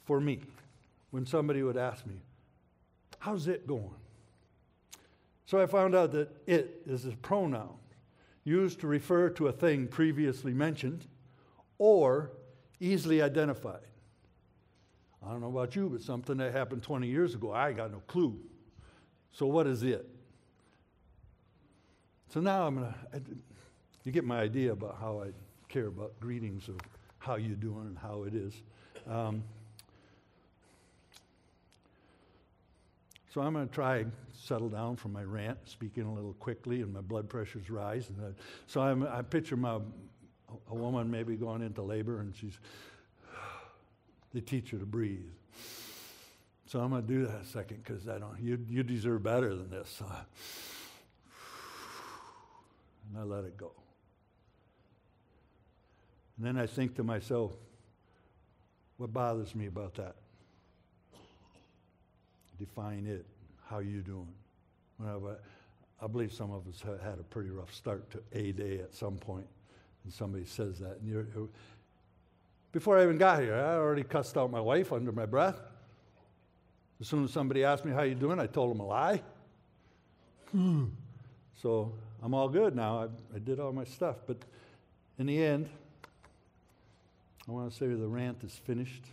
for 0.05 0.21
me 0.21 0.41
when 1.11 1.27
somebody 1.27 1.63
would 1.63 1.77
ask 1.77 2.07
me, 2.07 2.17
How's 3.19 3.49
it 3.49 3.67
going? 3.67 3.91
So 5.47 5.61
I 5.61 5.67
found 5.67 5.95
out 5.95 6.13
that 6.13 6.29
it 6.47 6.83
is 6.87 7.07
a 7.07 7.11
pronoun 7.11 7.75
used 8.45 8.81
to 8.81 8.87
refer 8.87 9.29
to 9.31 9.49
a 9.49 9.53
thing 9.53 9.89
previously 9.89 10.53
mentioned 10.53 11.07
or 11.79 12.31
easily 12.79 13.21
identified. 13.21 13.81
I 15.25 15.31
don't 15.31 15.41
know 15.41 15.49
about 15.49 15.75
you, 15.77 15.89
but 15.89 16.03
something 16.03 16.37
that 16.39 16.53
happened 16.53 16.83
20 16.83 17.07
years 17.07 17.35
ago, 17.35 17.53
I 17.53 17.73
got 17.73 17.91
no 17.91 18.01
clue. 18.07 18.39
So 19.33 19.47
what 19.47 19.67
is 19.67 19.83
it? 19.83 20.09
So 22.29 22.41
now 22.41 22.67
I'm 22.67 22.77
going 22.77 22.95
to, 23.13 23.23
you 24.05 24.13
get 24.13 24.25
my 24.25 24.41
idea 24.41 24.73
about 24.73 24.99
how 25.01 25.23
I 25.23 25.29
care 25.69 25.87
about 25.87 26.19
greetings 26.21 26.69
of 26.69 26.77
how 27.19 27.37
you're 27.37 27.57
doing 27.57 27.87
and 27.87 27.99
how 27.99 28.25
it 28.25 28.35
is. 28.35 28.55
Um, 29.09 29.43
So 33.37 33.43
I'm 33.43 33.53
going 33.53 33.69
to 33.69 33.75
try 33.75 33.99
and 33.99 34.13
settle 34.33 34.71
down 34.71 34.97
from 34.97 35.13
my 35.13 35.23
rant, 35.23 35.59
speaking 35.67 36.05
a 36.05 36.15
little 36.15 36.33
quickly, 36.41 36.81
and 36.81 36.91
my 36.91 37.03
blood 37.03 37.29
pressure's 37.29 37.69
rising. 37.69 38.17
Uh, 38.19 38.31
so 38.67 38.81
I'm, 38.81 39.07
I 39.07 39.21
picture 39.21 39.59
my, 39.59 39.79
a 40.71 40.75
woman 40.75 41.11
maybe 41.11 41.37
going 41.37 41.61
into 41.61 41.83
labor, 41.83 42.21
and 42.21 42.35
she's, 42.35 42.59
they 44.37 44.43
teach 44.43 44.71
her 44.71 44.77
to 44.77 44.85
breathe. 44.85 45.25
So 46.67 46.81
I'm 46.81 46.91
going 46.91 47.01
to 47.01 47.09
do 47.09 47.27
that 47.27 47.41
a 47.41 47.47
second 47.47 47.83
because 47.83 48.07
I 48.07 48.19
don't. 48.19 48.39
You, 48.39 48.59
you 48.69 48.83
deserve 48.83 49.23
better 49.23 49.55
than 49.55 49.71
this. 49.71 49.89
So 49.99 50.05
I, 50.05 50.21
and 53.09 53.19
I 53.19 53.23
let 53.23 53.45
it 53.45 53.57
go. 53.57 53.73
And 56.37 56.47
then 56.47 56.59
I 56.59 56.67
think 56.67 56.97
to 56.97 57.03
myself, 57.03 57.53
what 58.99 59.11
bothers 59.11 59.55
me 59.55 59.69
about 59.69 59.95
that? 59.95 60.17
define 62.59 63.07
it. 63.07 63.27
How 63.69 63.81
you 63.81 64.01
doing? 64.01 64.33
Whenever, 64.97 65.39
I 66.01 66.07
believe 66.07 66.33
some 66.33 66.51
of 66.53 66.67
us 66.67 66.81
have 66.83 67.01
had 67.01 67.19
a 67.19 67.23
pretty 67.23 67.51
rough 67.51 67.75
start 67.75 68.11
to 68.13 68.23
a 68.33 68.53
day 68.53 68.79
at 68.81 68.95
some 68.95 69.17
point, 69.17 69.47
and 70.05 70.13
somebody 70.13 70.47
says 70.47 70.79
that, 70.79 70.99
and 71.01 71.09
you're, 71.09 71.27
before 72.77 72.99
I 72.99 73.05
even 73.05 73.17
got 73.17 73.41
here, 73.41 73.55
I 73.55 73.77
already 73.77 74.03
cussed 74.03 74.37
out 74.37 74.51
my 74.51 74.61
wife 74.61 74.93
under 74.93 75.11
my 75.11 75.25
breath. 75.25 75.59
As 77.01 77.09
soon 77.09 77.25
as 77.25 77.31
somebody 77.31 77.65
asked 77.65 77.87
me 77.87 77.91
how 77.91 78.03
you 78.03 78.15
doing, 78.15 78.39
I 78.39 78.47
told 78.47 78.71
them 78.71 78.81
a 78.81 78.87
lie. 78.87 79.23
Hmm. 80.53 80.85
So 81.55 81.95
I'm 82.23 82.35
all 82.35 82.51
good 82.51 82.77
now. 82.77 83.05
I, 83.05 83.37
I 83.37 83.39
did 83.39 83.61
all 83.61 83.73
my 83.73 83.85
stuff. 83.85 84.17
But 84.27 84.37
in 85.19 85.25
the 85.25 85.43
end, 85.43 85.71
I 87.49 87.53
want 87.53 87.71
to 87.71 87.75
say 87.75 87.87
the 87.87 88.07
rant 88.07 88.45
is 88.45 88.53
finished. 88.67 89.05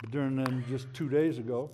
But 0.00 0.10
during 0.10 0.34
then, 0.34 0.64
just 0.68 0.92
two 0.92 1.08
days 1.08 1.38
ago, 1.38 1.70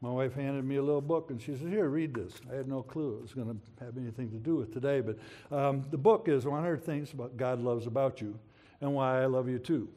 my 0.00 0.10
wife 0.10 0.34
handed 0.34 0.64
me 0.64 0.76
a 0.76 0.82
little 0.82 1.02
book 1.02 1.30
and 1.30 1.40
she 1.40 1.54
said, 1.56 1.68
Here, 1.68 1.88
read 1.88 2.14
this. 2.14 2.32
I 2.50 2.56
had 2.56 2.68
no 2.68 2.82
clue 2.82 3.16
it 3.16 3.22
was 3.22 3.34
going 3.34 3.48
to 3.48 3.84
have 3.84 3.96
anything 3.96 4.30
to 4.30 4.38
do 4.38 4.56
with 4.56 4.72
today. 4.72 5.00
But 5.00 5.18
um, 5.54 5.84
the 5.90 5.98
book 5.98 6.28
is 6.28 6.46
100 6.46 6.84
Things 6.84 7.12
About 7.12 7.36
God 7.36 7.60
Loves 7.60 7.86
About 7.86 8.20
You 8.20 8.38
and 8.80 8.94
Why 8.94 9.22
I 9.22 9.26
Love 9.26 9.48
You 9.48 9.58
Too. 9.58 9.88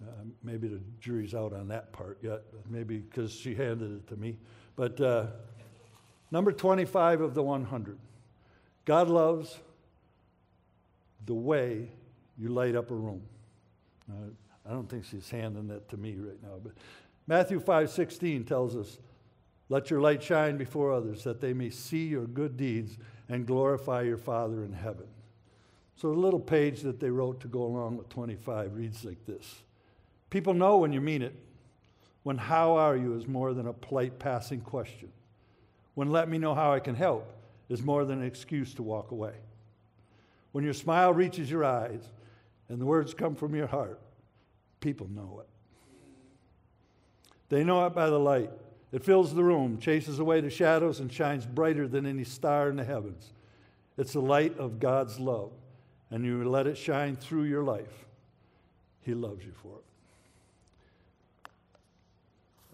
Uh, 0.00 0.10
maybe 0.42 0.68
the 0.68 0.80
jury's 1.00 1.34
out 1.34 1.52
on 1.52 1.68
that 1.68 1.92
part 1.92 2.18
yet, 2.22 2.42
maybe 2.70 2.98
because 2.98 3.32
she 3.32 3.54
handed 3.54 3.92
it 3.92 4.06
to 4.06 4.16
me. 4.16 4.38
But 4.76 5.00
uh, 5.00 5.26
number 6.30 6.52
25 6.52 7.20
of 7.20 7.34
the 7.34 7.42
100 7.42 7.98
God 8.84 9.08
loves 9.10 9.58
the 11.26 11.34
way 11.34 11.90
you 12.38 12.48
light 12.48 12.74
up 12.74 12.90
a 12.90 12.94
room. 12.94 13.20
Uh, 14.10 14.30
I 14.66 14.70
don't 14.70 14.88
think 14.88 15.04
she's 15.04 15.28
handing 15.28 15.68
that 15.68 15.88
to 15.90 15.96
me 15.96 16.16
right 16.16 16.42
now, 16.42 16.58
but 16.62 16.72
Matthew 17.28 17.60
5:16 17.60 18.44
tells 18.44 18.74
us, 18.74 18.98
"Let 19.68 19.90
your 19.90 20.00
light 20.00 20.22
shine 20.22 20.56
before 20.56 20.90
others 20.90 21.24
that 21.24 21.40
they 21.40 21.52
may 21.52 21.68
see 21.68 22.08
your 22.08 22.26
good 22.26 22.56
deeds 22.56 22.96
and 23.28 23.46
glorify 23.46 24.02
your 24.02 24.16
Father 24.16 24.64
in 24.64 24.72
heaven." 24.72 25.08
So 25.94 26.10
the 26.10 26.18
little 26.18 26.40
page 26.40 26.80
that 26.82 27.00
they 27.00 27.10
wrote 27.10 27.38
to 27.40 27.48
go 27.48 27.64
along 27.64 27.98
with 27.98 28.08
25 28.08 28.74
reads 28.74 29.04
like 29.04 29.26
this. 29.26 29.62
People 30.30 30.54
know 30.54 30.78
when 30.78 30.92
you 30.92 31.02
mean 31.02 31.20
it. 31.20 31.34
When 32.22 32.38
how 32.38 32.72
are 32.76 32.96
you 32.96 33.14
is 33.14 33.28
more 33.28 33.52
than 33.52 33.66
a 33.66 33.74
polite 33.74 34.18
passing 34.18 34.62
question. 34.62 35.12
When 35.94 36.10
let 36.10 36.30
me 36.30 36.38
know 36.38 36.54
how 36.54 36.72
I 36.72 36.80
can 36.80 36.94
help 36.94 37.30
is 37.68 37.82
more 37.82 38.06
than 38.06 38.20
an 38.20 38.24
excuse 38.24 38.72
to 38.74 38.82
walk 38.82 39.10
away. 39.10 39.34
When 40.52 40.64
your 40.64 40.72
smile 40.72 41.12
reaches 41.12 41.50
your 41.50 41.64
eyes 41.64 42.10
and 42.70 42.80
the 42.80 42.86
words 42.86 43.12
come 43.12 43.34
from 43.34 43.54
your 43.54 43.66
heart, 43.66 44.00
people 44.80 45.08
know 45.08 45.40
it. 45.40 45.48
They 47.48 47.64
know 47.64 47.86
it 47.86 47.94
by 47.94 48.10
the 48.10 48.18
light. 48.18 48.50
It 48.92 49.04
fills 49.04 49.34
the 49.34 49.44
room, 49.44 49.78
chases 49.78 50.18
away 50.18 50.40
the 50.40 50.50
shadows, 50.50 51.00
and 51.00 51.12
shines 51.12 51.46
brighter 51.46 51.86
than 51.88 52.06
any 52.06 52.24
star 52.24 52.70
in 52.70 52.76
the 52.76 52.84
heavens. 52.84 53.32
It's 53.96 54.12
the 54.12 54.20
light 54.20 54.56
of 54.58 54.80
God's 54.80 55.18
love, 55.18 55.52
and 56.10 56.24
you 56.24 56.48
let 56.48 56.66
it 56.66 56.76
shine 56.76 57.16
through 57.16 57.44
your 57.44 57.62
life. 57.62 58.06
He 59.02 59.14
loves 59.14 59.44
you 59.44 59.52
for 59.62 59.78
it. 59.78 61.50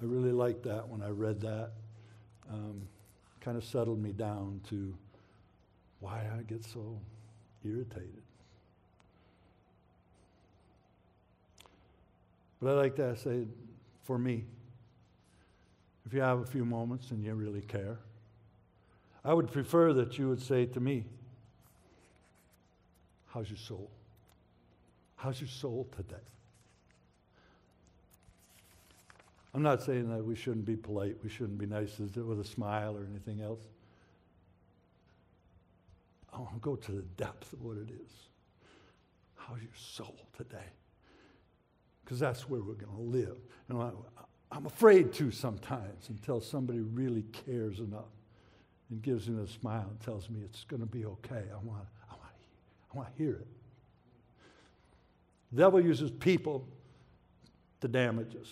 I 0.03 0.07
really 0.07 0.33
liked 0.33 0.65
that 0.65 0.89
when 0.89 1.03
I 1.03 1.09
read 1.09 1.41
that. 1.41 1.71
Um, 2.51 2.83
kind 3.41 3.57
of 3.57 3.65
settled 3.65 4.03
me 4.03 4.13
down 4.13 4.61
to 4.69 4.95
why 6.01 6.27
I 6.37 6.43
get 6.43 6.65
so 6.65 6.99
irritated. 7.65 8.23
But 12.61 12.71
I 12.71 12.73
like 12.75 12.97
to 12.97 13.17
say, 13.17 13.47
for 14.05 14.19
me, 14.19 14.45
if 16.07 16.13
you 16.13 16.21
have 16.21 16.41
a 16.41 16.47
few 16.47 16.65
moments 16.65 17.11
and 17.11 17.23
you 17.23 17.35
really 17.35 17.63
care, 17.63 17.99
I 19.25 19.33
would 19.33 19.51
prefer 19.51 19.93
that 19.95 20.19
you 20.19 20.29
would 20.29 20.43
say 20.43 20.67
to 20.67 20.81
me, 20.81 21.05
How's 23.27 23.51
your 23.51 23.59
soul? 23.59 23.91
How's 25.17 25.41
your 25.41 25.49
soul 25.49 25.89
today? 25.97 26.23
I'm 29.53 29.63
not 29.63 29.83
saying 29.83 30.09
that 30.11 30.25
we 30.25 30.37
shouldn't 30.37 30.65
be 30.65 30.77
polite, 30.77 31.17
we 31.23 31.29
shouldn't 31.29 31.59
be 31.59 31.67
nice 31.67 31.99
with 31.99 32.41
a 32.41 32.45
smile 32.45 32.97
or 32.97 33.07
anything 33.11 33.41
else. 33.41 33.63
I 36.33 36.39
want 36.39 36.55
to 36.55 36.61
go 36.61 36.77
to 36.77 36.93
the 36.93 37.03
depth 37.17 37.53
of 37.53 37.63
what 37.63 37.77
it 37.77 37.91
is. 37.91 38.13
How's 39.37 39.61
your 39.61 39.71
soul 39.77 40.17
today? 40.37 40.71
Because 42.05 42.19
that's 42.19 42.49
where 42.49 42.61
we're 42.61 42.75
going 42.75 42.95
to 42.95 43.03
live. 43.03 43.37
I, 43.71 43.91
I'm 44.51 44.67
afraid 44.67 45.13
to 45.15 45.31
sometimes 45.31 46.09
until 46.09 46.41
somebody 46.41 46.81
really 46.81 47.23
cares 47.33 47.81
enough 47.81 48.11
and 48.91 49.03
gives 49.03 49.29
me 49.29 49.43
a 49.43 49.47
smile 49.47 49.87
and 49.89 50.01
tells 50.01 50.31
me 50.31 50.41
it's 50.45 50.65
going 50.65 50.81
to 50.81 50.87
be 50.87 51.05
okay. 51.05 51.43
I 51.53 51.67
want, 51.67 51.87
I 52.11 52.15
want, 52.15 52.33
I 52.93 52.97
want 52.97 53.17
to 53.17 53.23
hear 53.23 53.35
it. 53.35 53.47
The 55.53 55.63
devil 55.63 55.81
uses 55.81 56.11
people 56.11 56.67
to 57.81 57.89
damage 57.89 58.37
us. 58.41 58.49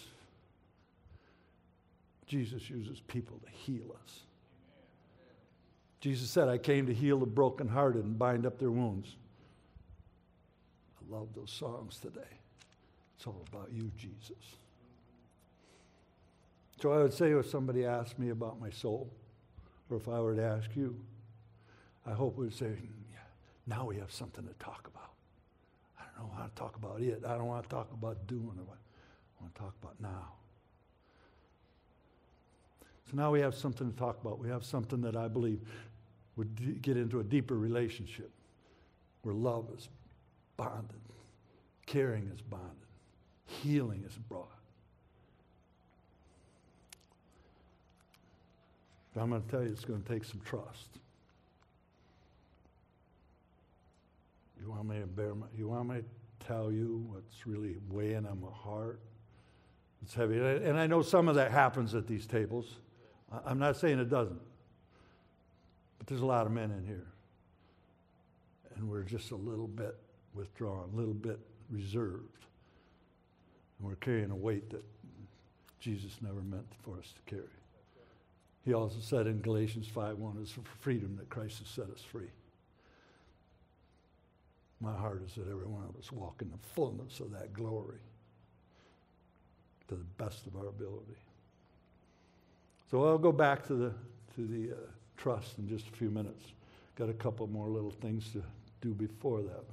Jesus 2.27 2.69
uses 2.71 3.01
people 3.01 3.39
to 3.45 3.51
heal 3.51 3.95
us. 4.03 4.21
Jesus 6.01 6.29
said, 6.31 6.49
I 6.49 6.59
came 6.59 6.87
to 6.87 6.95
heal 6.95 7.19
the 7.19 7.27
brokenhearted 7.27 8.05
and 8.05 8.19
bind 8.19 8.47
up 8.47 8.59
their 8.59 8.71
wounds. 8.71 9.15
I 10.99 11.15
love 11.15 11.29
those 11.37 11.51
songs 11.51 11.99
today. 11.99 12.21
It's 13.17 13.27
all 13.27 13.45
about 13.53 13.71
you, 13.73 13.91
Jesus. 13.97 14.57
So 16.83 16.91
I 16.91 16.99
would 16.99 17.12
say 17.15 17.31
if 17.31 17.49
somebody 17.49 17.87
asked 17.87 18.19
me 18.19 18.31
about 18.31 18.61
my 18.61 18.69
soul, 18.69 19.09
or 19.89 19.99
if 19.99 20.09
I 20.09 20.19
were 20.19 20.35
to 20.35 20.43
ask 20.43 20.69
you, 20.75 20.99
I 22.05 22.11
hope 22.11 22.37
we'd 22.37 22.53
say, 22.53 22.71
hmm, 22.71 23.03
yeah, 23.12 23.19
now 23.69 23.85
we 23.85 23.97
have 23.99 24.11
something 24.11 24.45
to 24.45 24.55
talk 24.55 24.91
about. 24.93 25.12
I 26.01 26.03
don't 26.19 26.29
know 26.29 26.35
how 26.37 26.47
to 26.47 26.55
talk 26.57 26.75
about 26.75 27.01
it. 27.01 27.23
I 27.25 27.37
don't 27.37 27.47
want 27.47 27.62
to 27.62 27.69
talk 27.69 27.93
about 27.93 28.27
doing 28.27 28.59
it. 28.59 28.69
I 28.69 29.43
want 29.43 29.55
to 29.55 29.61
talk 29.61 29.75
about 29.81 29.95
now. 30.01 30.33
So 33.09 33.17
now 33.17 33.31
we 33.31 33.39
have 33.39 33.55
something 33.55 33.89
to 33.89 33.97
talk 33.97 34.21
about. 34.21 34.41
We 34.41 34.49
have 34.49 34.65
something 34.65 35.01
that 35.03 35.15
I 35.15 35.29
believe 35.29 35.61
would 36.35 36.57
d- 36.57 36.79
get 36.83 36.97
into 36.97 37.21
a 37.21 37.25
deeper 37.25 37.57
relationship 37.57 38.33
where 39.23 39.37
love 39.37 39.69
is 39.77 39.89
bonded, 40.57 40.97
caring 41.87 42.29
is 42.35 42.41
bonded, 42.41 42.89
healing 43.47 44.03
is 44.05 44.19
brought. 44.29 44.62
But 49.14 49.23
I'm 49.23 49.31
going 49.31 49.42
to 49.42 49.49
tell 49.49 49.62
you, 49.62 49.69
it's 49.69 49.85
going 49.85 50.02
to 50.02 50.09
take 50.09 50.25
some 50.25 50.40
trust. 50.45 50.99
You 54.61 54.71
want 54.71 54.88
me 54.88 55.00
to 55.00 55.07
bare 55.07 55.35
my, 55.35 55.47
you 55.57 55.69
want 55.69 55.88
me 55.88 55.97
to 55.97 56.47
tell 56.47 56.73
you 56.73 57.04
what's 57.09 57.47
really 57.47 57.76
weighing 57.90 58.26
on 58.26 58.40
my 58.40 58.52
heart? 58.52 59.00
It's 60.02 60.14
heavy. 60.14 60.38
And 60.38 60.78
I 60.78 60.87
know 60.87 61.02
some 61.02 61.28
of 61.28 61.35
that 61.35 61.50
happens 61.50 61.95
at 61.95 62.07
these 62.07 62.26
tables. 62.26 62.76
I'm 63.47 63.59
not 63.59 63.76
saying 63.76 63.99
it 63.99 64.11
doesn't, 64.11 64.40
but 65.99 66.07
there's 66.07 66.21
a 66.21 66.26
lot 66.26 66.47
of 66.47 66.52
men 66.52 66.71
in 66.71 66.85
here. 66.85 67.07
And 68.76 68.88
we're 68.88 69.04
just 69.04 69.31
a 69.31 69.37
little 69.37 69.69
bit 69.69 69.97
withdrawn, 70.35 70.90
a 70.92 70.97
little 70.97 71.14
bit 71.14 71.38
reserved. 71.71 72.47
And 73.78 73.88
we're 73.88 73.97
carrying 73.97 74.31
a 74.31 74.37
weight 74.37 74.71
that 74.71 74.85
Jesus 75.81 76.16
never 76.21 76.40
meant 76.40 76.66
for 76.83 76.99
us 76.99 77.12
to 77.14 77.35
carry. 77.35 77.49
He 78.64 78.75
also 78.75 79.00
said 79.00 79.26
in 79.26 79.40
Galatians 79.40 79.88
5:1, 79.88 80.40
it's 80.40 80.52
for 80.52 80.62
freedom 80.81 81.16
that 81.16 81.28
Christ 81.28 81.59
has 81.59 81.69
set 81.69 81.90
us 81.90 82.00
free. 82.00 82.31
My 84.81 84.95
heart 84.97 85.23
is 85.25 85.35
that 85.35 85.49
every 85.49 85.66
one 85.66 85.85
of 85.85 85.97
us 85.97 86.11
walk 86.11 86.42
in 86.42 86.50
the 86.50 86.59
fullness 86.75 87.21
of 87.21 87.31
that 87.33 87.52
glory 87.52 88.00
to 89.88 89.95
the 89.95 90.04
best 90.25 90.47
of 90.47 90.57
our 90.57 90.69
ability. 90.69 91.16
So 92.90 93.07
I'll 93.07 93.19
go 93.19 93.33
back 93.33 93.66
to 93.69 93.75
the, 93.75 93.92
to 94.35 94.47
the 94.47 94.73
uh, 94.73 94.76
trust 95.16 95.59
in 95.59 95.69
just 95.69 95.87
a 95.88 95.92
few 95.92 96.11
minutes. 96.11 96.45
Got 96.97 97.09
a 97.09 97.14
couple 97.14 97.47
more 97.47 97.69
little 97.69 97.90
things 97.90 98.31
to 98.33 98.42
do 98.81 98.92
before 98.92 99.42
that. 99.42 99.64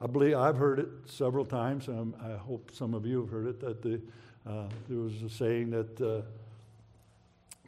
I 0.00 0.06
believe 0.06 0.36
I've 0.36 0.56
heard 0.56 0.78
it 0.78 0.88
several 1.06 1.44
times, 1.44 1.88
and 1.88 2.14
I 2.22 2.36
hope 2.36 2.70
some 2.72 2.94
of 2.94 3.04
you 3.04 3.20
have 3.20 3.30
heard 3.30 3.46
it, 3.46 3.60
that 3.60 3.82
the, 3.82 4.00
uh, 4.46 4.68
there 4.88 4.98
was 4.98 5.22
a 5.22 5.28
saying 5.28 5.70
that 5.70 6.00
uh, 6.00 6.22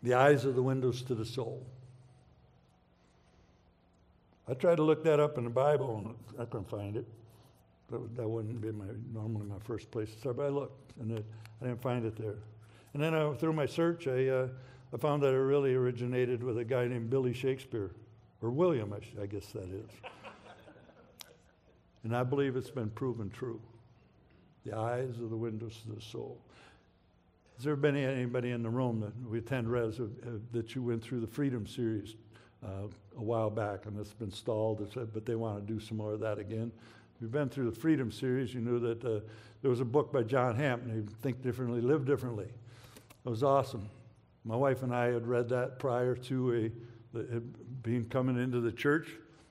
the 0.07 0.15
eyes 0.15 0.47
are 0.47 0.53
the 0.53 0.63
windows 0.63 1.03
to 1.03 1.17
the 1.17 1.25
soul. 1.25 1.67
I 4.49 4.55
tried 4.55 4.77
to 4.77 4.85
look 4.85 5.03
that 5.03 5.19
up 5.19 5.37
in 5.37 5.43
the 5.43 5.51
Bible, 5.51 5.97
and 5.97 6.41
I 6.41 6.45
couldn't 6.45 6.71
find 6.71 6.97
it. 6.97 7.05
That, 7.91 8.17
that 8.17 8.29
wouldn't 8.29 8.61
be 8.61 8.71
my, 8.71 8.85
normally 9.13 9.47
my 9.47 9.59
first 9.65 9.91
place 9.91 10.13
to 10.13 10.19
start, 10.21 10.37
but 10.37 10.47
I 10.47 10.49
looked, 10.51 10.93
and 11.01 11.11
it, 11.11 11.25
I 11.61 11.67
didn't 11.67 11.83
find 11.83 12.07
it 12.07 12.17
there. 12.17 12.37
And 12.95 13.03
then 13.03 13.15
uh, 13.17 13.33
through 13.33 13.55
my 13.55 13.67
search, 13.67 14.07
I, 14.07 14.29
uh, 14.29 14.49
I 14.95 14.97
found 14.97 15.25
that 15.25 15.35
it 15.35 15.39
really 15.39 15.75
originated 15.75 16.41
with 16.41 16.59
a 16.59 16.65
guy 16.65 16.87
named 16.87 17.11
Billy 17.11 17.33
Shakespeare, 17.33 17.91
or 18.43 18.51
William, 18.51 18.93
I, 18.93 19.01
sh- 19.01 19.17
I 19.21 19.27
guess 19.27 19.47
that 19.55 19.65
is. 19.65 19.91
and 22.05 22.17
I 22.17 22.23
believe 22.23 22.55
it's 22.55 22.71
been 22.71 22.91
proven 22.91 23.29
true. 23.29 23.61
The 24.65 24.77
eyes 24.77 25.19
are 25.19 25.27
the 25.27 25.37
windows 25.37 25.83
to 25.85 25.97
the 25.97 26.01
soul. 26.01 26.41
Has 27.57 27.65
there 27.65 27.75
been 27.75 27.97
anybody 27.97 28.51
in 28.51 28.63
the 28.63 28.69
room 28.69 29.01
that 29.01 29.31
we 29.31 29.39
attend 29.39 29.71
res 29.71 29.99
uh, 29.99 30.05
that 30.53 30.75
you 30.75 30.83
went 30.83 31.03
through 31.03 31.21
the 31.21 31.27
Freedom 31.27 31.67
Series 31.67 32.15
uh, 32.63 32.89
a 33.17 33.23
while 33.23 33.49
back 33.49 33.87
and 33.87 33.99
it's 33.99 34.13
been 34.13 34.31
stalled, 34.31 34.87
but 34.95 35.25
they 35.25 35.37
want 35.37 35.67
to 35.67 35.73
do 35.73 35.81
some 35.81 35.97
more 35.97 36.13
of 36.13 36.21
that 36.21 36.39
again? 36.39 36.71
If 37.15 37.23
you've 37.23 37.33
been 37.33 37.49
through 37.49 37.71
the 37.71 37.81
Freedom 37.81 38.13
Series, 38.13 38.53
you 38.53 38.61
knew 38.61 38.79
that 38.81 39.03
uh, 39.03 39.21
there 39.63 39.71
was 39.71 39.81
a 39.81 39.87
book 39.87 40.13
by 40.13 40.23
John 40.23 40.55
Hampton, 40.55 41.09
Think 41.23 41.41
Differently, 41.41 41.81
Live 41.81 42.05
Differently. 42.05 42.45
It 42.45 43.29
was 43.29 43.43
awesome. 43.43 43.89
My 44.45 44.57
wife 44.57 44.83
and 44.83 44.95
I 44.95 45.07
had 45.07 45.27
read 45.27 45.49
that 45.49 45.79
prior 45.79 46.15
to 46.15 46.53
a, 47.15 47.19
it 47.19 47.83
being 47.83 48.05
coming 48.05 48.37
into 48.37 48.61
the 48.61 48.71
church. 48.71 49.09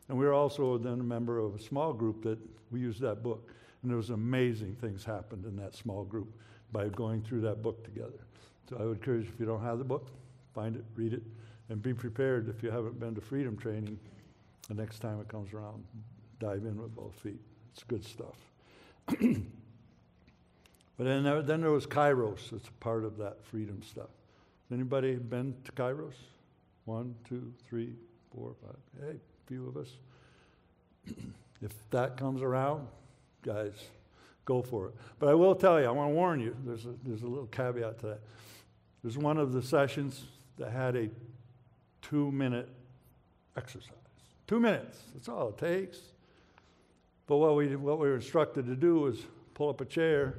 And 0.10 0.18
we 0.20 0.26
were 0.26 0.34
also 0.34 0.78
then 0.78 1.00
a 1.00 1.04
member 1.04 1.40
of 1.40 1.56
a 1.56 1.60
small 1.60 1.92
group 1.92 2.22
that 2.22 2.38
we 2.70 2.82
used 2.82 3.02
that 3.02 3.24
book. 3.24 3.52
And 3.82 3.90
there 3.90 3.98
was 3.98 4.12
amazing 4.12 4.76
things 4.76 5.04
happened 5.04 5.46
in 5.46 5.56
that 5.56 5.74
small 5.74 6.04
group 6.04 6.32
by 6.72 6.88
going 6.90 7.22
through 7.22 7.42
that 7.42 7.62
book 7.62 7.84
together. 7.84 8.26
So 8.70 8.78
I 8.80 8.84
would 8.84 8.98
encourage, 8.98 9.28
if 9.28 9.40
you 9.40 9.46
don't 9.46 9.64
have 9.64 9.78
the 9.78 9.84
book, 9.84 10.10
find 10.54 10.76
it, 10.76 10.84
read 10.96 11.14
it, 11.14 11.22
and 11.70 11.82
be 11.82 11.94
prepared 11.94 12.50
if 12.50 12.64
you 12.64 12.72
haven't 12.72 13.00
been 13.00 13.16
to 13.16 13.22
freedom 13.22 13.58
training, 13.58 14.00
the 14.68 14.74
next 14.74 15.00
time 15.00 15.20
it 15.20 15.28
comes 15.28 15.54
around, 15.54 15.84
dive 16.40 16.66
in 16.66 16.82
with 16.82 16.96
both 16.96 17.14
feet. 17.16 17.40
It's 17.74 17.84
good 17.84 18.04
stuff. 18.04 18.36
but 19.08 19.18
then 20.98 21.24
there, 21.24 21.42
then 21.42 21.62
there 21.62 21.72
was 21.72 21.86
Kairos. 21.86 22.54
It's 22.54 22.68
a 22.68 22.74
part 22.80 23.04
of 23.04 23.18
that 23.18 23.44
freedom 23.46 23.82
stuff. 23.84 24.10
Anybody 24.72 25.16
been 25.16 25.54
to 25.66 25.72
Kairos? 25.72 26.16
One, 26.86 27.16
two, 27.28 27.54
three, 27.68 27.94
four, 28.34 28.54
five. 28.64 28.78
Hey, 29.02 29.18
few 29.46 29.68
of 29.68 29.78
us. 29.78 29.90
if 31.62 31.72
that 31.92 32.18
comes 32.18 32.42
around, 32.42 32.88
guys, 33.44 33.74
go 34.46 34.62
for 34.62 34.88
it. 34.88 34.96
But 35.20 35.30
I 35.30 35.34
will 35.34 35.56
tell 35.56 35.80
you, 35.80 35.88
I 35.88 35.92
want 35.92 36.12
to 36.12 36.16
warn 36.16 36.40
you. 36.40 36.56
There's 36.66 36.86
a, 36.86 36.94
there's 37.04 37.24
a 37.24 37.28
little 37.28 37.48
caveat 37.48 38.00
to 38.00 38.08
that. 38.08 38.20
There's 39.04 39.18
one 39.18 39.38
of 39.38 39.54
the 39.54 39.62
sessions 39.62 40.24
that 40.58 40.72
had 40.72 40.96
a 40.96 41.10
two-minute 42.02 42.70
exercise. 43.58 43.92
Two 44.48 44.60
minutes. 44.60 45.00
That's 45.14 45.28
all 45.28 45.50
it 45.50 45.58
takes. 45.58 46.00
But 47.28 47.38
what 47.38 47.56
we, 47.56 47.76
what 47.76 48.00
we 48.00 48.08
were 48.08 48.16
instructed 48.16 48.68
to 48.68 48.76
do 48.76 49.00
was 49.00 49.20
pull 49.54 49.70
up 49.70 49.82
a 49.82 49.86
chair 49.86 50.36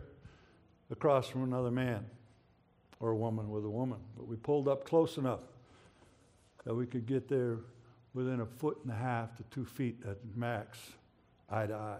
across 0.90 1.28
from 1.28 1.42
another 1.42 1.70
man 1.70 2.06
or 3.00 3.10
a 3.10 3.16
woman 3.16 3.50
with 3.50 3.64
a 3.64 3.70
woman. 3.70 3.98
But 4.16 4.28
we 4.28 4.36
pulled 4.36 4.68
up 4.68 4.84
close 4.84 5.16
enough 5.16 5.40
that 6.64 6.74
we 6.74 6.86
could 6.86 7.06
get 7.06 7.28
there 7.28 7.58
within 8.14 8.40
a 8.40 8.46
foot 8.46 8.78
and 8.82 8.92
a 8.92 8.96
half 8.96 9.36
to 9.36 9.42
two 9.50 9.64
feet 9.64 10.02
at 10.08 10.16
max, 10.34 10.78
eye 11.50 11.66
to 11.66 11.74
eye. 11.74 11.98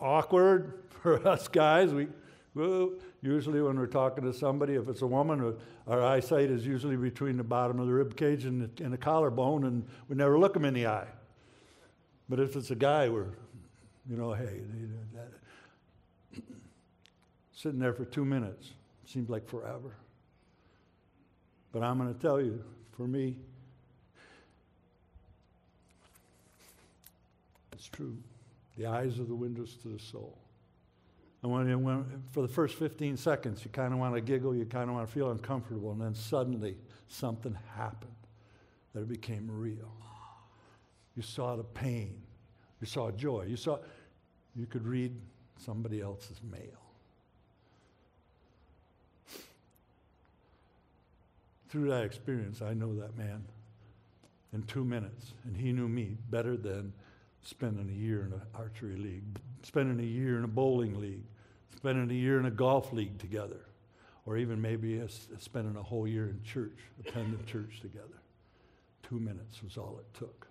Awkward 0.00 0.82
for 1.02 1.26
us 1.26 1.48
guys. 1.48 1.92
We, 1.92 2.08
usually 3.22 3.60
when 3.62 3.78
we're 3.78 3.86
talking 3.86 4.24
to 4.24 4.32
somebody, 4.32 4.74
if 4.74 4.88
it's 4.88 5.02
a 5.02 5.06
woman, 5.06 5.56
our 5.86 6.02
eyesight 6.02 6.50
is 6.50 6.66
usually 6.66 6.96
between 6.96 7.36
the 7.36 7.44
bottom 7.44 7.78
of 7.78 7.86
the 7.86 7.92
rib 7.92 8.16
cage 8.16 8.44
and 8.44 8.62
the, 8.62 8.84
and 8.84 8.92
the 8.92 8.98
collarbone, 8.98 9.64
and 9.64 9.86
we 10.08 10.16
never 10.16 10.38
look 10.38 10.54
them 10.54 10.64
in 10.64 10.74
the 10.74 10.86
eye. 10.86 11.08
But 12.28 12.40
if 12.40 12.56
it's 12.56 12.70
a 12.70 12.76
guy, 12.76 13.08
we're, 13.08 13.26
you 14.08 14.16
know, 14.16 14.32
hey, 14.32 14.60
sitting 17.52 17.78
there 17.78 17.92
for 17.92 18.04
two 18.04 18.24
minutes 18.24 18.70
seems 19.04 19.28
like 19.28 19.48
forever. 19.48 19.96
But 21.72 21.82
I'm 21.82 21.98
going 21.98 22.12
to 22.12 22.20
tell 22.20 22.40
you, 22.40 22.62
for 22.92 23.06
me, 23.06 23.36
it's 27.72 27.88
true. 27.88 28.16
The 28.76 28.86
eyes 28.86 29.18
are 29.18 29.24
the 29.24 29.34
windows 29.34 29.76
to 29.82 29.88
the 29.88 29.98
soul. 29.98 30.38
And 31.42 31.50
when, 31.50 31.82
when 31.82 32.22
for 32.32 32.42
the 32.42 32.48
first 32.48 32.76
15 32.76 33.16
seconds, 33.16 33.64
you 33.64 33.70
kind 33.70 33.92
of 33.92 33.98
want 33.98 34.14
to 34.14 34.20
giggle, 34.20 34.54
you 34.54 34.66
kind 34.66 34.90
of 34.90 34.96
want 34.96 35.08
to 35.08 35.12
feel 35.12 35.30
uncomfortable, 35.30 35.92
and 35.92 36.00
then 36.00 36.14
suddenly 36.14 36.76
something 37.08 37.56
happened 37.76 38.10
that 38.94 39.00
it 39.00 39.08
became 39.08 39.48
real. 39.50 39.92
You 41.16 41.22
saw 41.22 41.56
the 41.56 41.64
pain, 41.64 42.20
you 42.80 42.86
saw 42.86 43.10
joy, 43.10 43.46
you 43.48 43.56
saw, 43.56 43.78
you 44.54 44.66
could 44.66 44.86
read 44.86 45.14
somebody 45.58 46.00
else's 46.00 46.40
mail. 46.42 46.80
Through 51.68 51.88
that 51.88 52.04
experience, 52.04 52.62
I 52.62 52.74
know 52.74 52.94
that 52.96 53.16
man 53.16 53.44
in 54.52 54.62
two 54.64 54.84
minutes, 54.84 55.32
and 55.44 55.56
he 55.56 55.72
knew 55.72 55.88
me 55.88 56.16
better 56.30 56.56
than 56.56 56.92
spending 57.42 57.88
a 57.88 57.98
year 57.98 58.24
in 58.26 58.32
an 58.32 58.42
archery 58.54 58.96
league, 58.96 59.40
spending 59.62 59.98
a 60.00 60.08
year 60.08 60.38
in 60.38 60.44
a 60.44 60.48
bowling 60.48 61.00
league, 61.00 61.24
spending 61.76 62.10
a 62.10 62.20
year 62.20 62.38
in 62.38 62.46
a 62.46 62.50
golf 62.50 62.92
league 62.92 63.18
together, 63.18 63.60
or 64.26 64.36
even 64.36 64.60
maybe 64.60 65.02
spending 65.38 65.76
a 65.76 65.82
whole 65.82 66.06
year 66.06 66.28
in 66.28 66.42
church, 66.44 66.78
attending 67.04 67.44
church 67.46 67.80
together. 67.80 68.06
Two 69.02 69.18
minutes 69.18 69.62
was 69.62 69.76
all 69.76 69.98
it 69.98 70.18
took. 70.18 70.46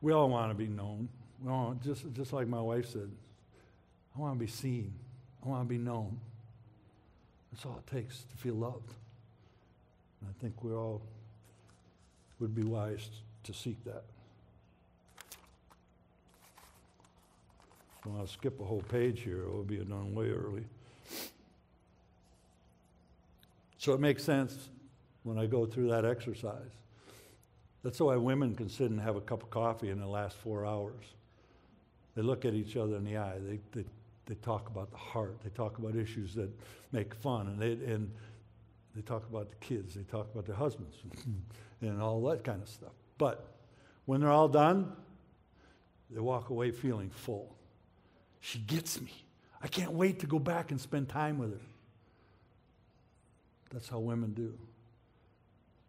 We 0.00 0.12
all 0.12 0.28
want 0.28 0.50
to 0.50 0.54
be 0.54 0.68
known. 0.68 1.08
We 1.42 1.50
all, 1.50 1.76
just, 1.84 2.04
just 2.12 2.32
like 2.32 2.46
my 2.46 2.60
wife 2.60 2.88
said, 2.88 3.10
I 4.16 4.20
want 4.20 4.38
to 4.38 4.44
be 4.44 4.50
seen. 4.50 4.94
I 5.44 5.48
want 5.48 5.64
to 5.64 5.68
be 5.68 5.78
known. 5.78 6.18
That's 7.52 7.66
all 7.66 7.80
it 7.84 7.90
takes 7.90 8.22
to 8.22 8.36
feel 8.36 8.54
loved. 8.54 8.92
And 10.20 10.30
I 10.30 10.40
think 10.40 10.62
we 10.62 10.72
all 10.72 11.02
would 12.40 12.54
be 12.54 12.62
wise 12.62 13.08
to 13.44 13.52
seek 13.52 13.82
that. 13.84 14.04
Well, 18.04 18.16
I'll 18.20 18.26
skip 18.26 18.60
a 18.60 18.64
whole 18.64 18.82
page 18.82 19.20
here. 19.20 19.42
It 19.42 19.52
will 19.52 19.64
be 19.64 19.76
done 19.78 20.14
way 20.14 20.30
early. 20.30 20.64
So 23.78 23.92
it 23.92 24.00
makes 24.00 24.24
sense 24.24 24.68
when 25.22 25.38
I 25.38 25.46
go 25.46 25.66
through 25.66 25.88
that 25.88 26.04
exercise. 26.04 26.70
That's 27.82 28.00
why 28.00 28.16
women 28.16 28.54
can 28.54 28.68
sit 28.68 28.90
and 28.90 29.00
have 29.00 29.16
a 29.16 29.20
cup 29.20 29.42
of 29.42 29.50
coffee 29.50 29.90
in 29.90 30.00
the 30.00 30.06
last 30.06 30.36
four 30.36 30.66
hours. 30.66 31.04
They 32.14 32.22
look 32.22 32.44
at 32.44 32.54
each 32.54 32.76
other 32.76 32.96
in 32.96 33.04
the 33.04 33.16
eye. 33.16 33.36
They, 33.38 33.60
they, 33.72 33.84
they 34.26 34.34
talk 34.36 34.68
about 34.68 34.90
the 34.90 34.96
heart. 34.96 35.38
They 35.44 35.50
talk 35.50 35.78
about 35.78 35.94
issues 35.94 36.34
that 36.34 36.50
make 36.92 37.14
fun. 37.14 37.46
And 37.46 37.58
they, 37.60 37.92
and 37.92 38.10
they 38.96 39.02
talk 39.02 39.28
about 39.28 39.50
the 39.50 39.56
kids. 39.56 39.94
They 39.94 40.02
talk 40.02 40.28
about 40.32 40.46
their 40.46 40.56
husbands 40.56 40.96
and 41.80 42.02
all 42.02 42.20
that 42.28 42.44
kind 42.44 42.62
of 42.62 42.68
stuff. 42.68 42.92
But 43.18 43.46
when 44.04 44.20
they're 44.20 44.30
all 44.30 44.48
done, 44.48 44.92
they 46.10 46.20
walk 46.20 46.50
away 46.50 46.70
feeling 46.70 47.10
full. 47.10 47.54
She 48.40 48.58
gets 48.58 49.00
me. 49.00 49.12
I 49.62 49.68
can't 49.68 49.92
wait 49.92 50.20
to 50.20 50.26
go 50.26 50.38
back 50.38 50.70
and 50.70 50.80
spend 50.80 51.08
time 51.08 51.38
with 51.38 51.52
her. 51.52 51.66
That's 53.70 53.88
how 53.88 53.98
women 53.98 54.32
do. 54.32 54.54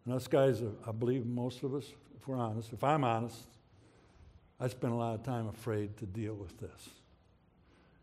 And 0.04 0.14
us 0.14 0.26
guys, 0.26 0.62
I 0.86 0.92
believe 0.92 1.24
most 1.24 1.62
of 1.62 1.74
us, 1.74 1.86
if 2.16 2.26
we're 2.26 2.36
honest, 2.36 2.72
if 2.72 2.82
I'm 2.84 3.04
honest, 3.04 3.38
I 4.58 4.68
spent 4.68 4.92
a 4.92 4.96
lot 4.96 5.14
of 5.14 5.22
time 5.22 5.48
afraid 5.48 5.96
to 5.98 6.06
deal 6.06 6.34
with 6.34 6.58
this. 6.58 6.90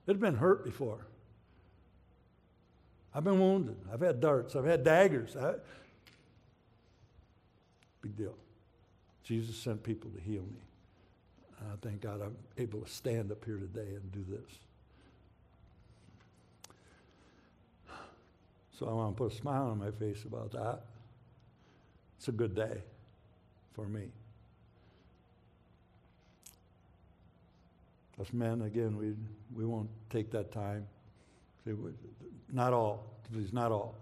It 0.08 0.12
had 0.12 0.20
been 0.20 0.36
hurt 0.36 0.64
before. 0.64 1.06
I've 3.14 3.24
been 3.24 3.40
wounded. 3.40 3.78
I've 3.92 4.02
had 4.02 4.20
darts. 4.20 4.56
I've 4.56 4.66
had 4.66 4.84
daggers. 4.84 5.36
I, 5.36 5.56
big 8.08 8.18
deal. 8.18 8.36
Jesus 9.24 9.56
sent 9.58 9.84
people 9.84 10.10
to 10.12 10.22
heal 10.22 10.44
me. 10.44 10.62
I 11.60 11.76
thank 11.82 12.02
God 12.02 12.22
I'm 12.22 12.36
able 12.58 12.82
to 12.82 12.90
stand 12.90 13.32
up 13.32 13.44
here 13.44 13.58
today 13.58 13.96
and 13.96 14.12
do 14.12 14.24
this. 14.30 14.60
So 18.78 18.88
I 18.88 18.94
want 18.94 19.18
to 19.18 19.24
put 19.24 19.34
a 19.34 19.36
smile 19.36 19.68
on 19.68 19.80
my 19.80 19.92
face 19.92 20.24
about 20.24 20.52
that. 20.52 20.82
It's 22.18 22.28
a 22.28 22.32
good 22.32 22.56
day 22.56 22.84
for 23.74 23.88
me. 23.88 24.04
Us 28.22 28.32
men, 28.34 28.62
again, 28.62 28.98
we, 28.98 29.14
we 29.56 29.66
won't 29.66 29.90
take 30.10 30.32
that 30.32 30.52
time. 30.52 30.88
Not 32.54 32.72
all, 32.72 33.04
please, 33.32 33.52
not 33.52 33.72
all. 33.72 33.96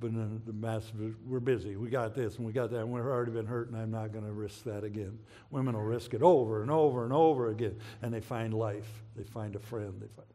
But 0.00 0.08
in 0.08 0.40
the 0.46 0.52
massive, 0.54 1.14
we're 1.26 1.40
busy. 1.40 1.76
We 1.76 1.90
got 1.90 2.14
this 2.14 2.36
and 2.36 2.46
we 2.46 2.52
got 2.52 2.70
that, 2.70 2.80
and 2.80 2.90
we've 2.90 3.04
already 3.04 3.32
been 3.32 3.46
hurt, 3.46 3.68
and 3.68 3.76
I'm 3.76 3.90
not 3.90 4.12
going 4.12 4.24
to 4.24 4.32
risk 4.32 4.64
that 4.64 4.82
again. 4.82 5.18
Women 5.50 5.76
will 5.76 5.84
risk 5.84 6.14
it 6.14 6.22
over 6.22 6.62
and 6.62 6.70
over 6.70 7.04
and 7.04 7.12
over 7.12 7.50
again, 7.50 7.76
and 8.00 8.12
they 8.12 8.20
find 8.20 8.54
life. 8.54 8.88
They 9.14 9.24
find 9.24 9.54
a 9.54 9.58
friend. 9.58 9.92
They 10.00 10.08
find. 10.08 10.28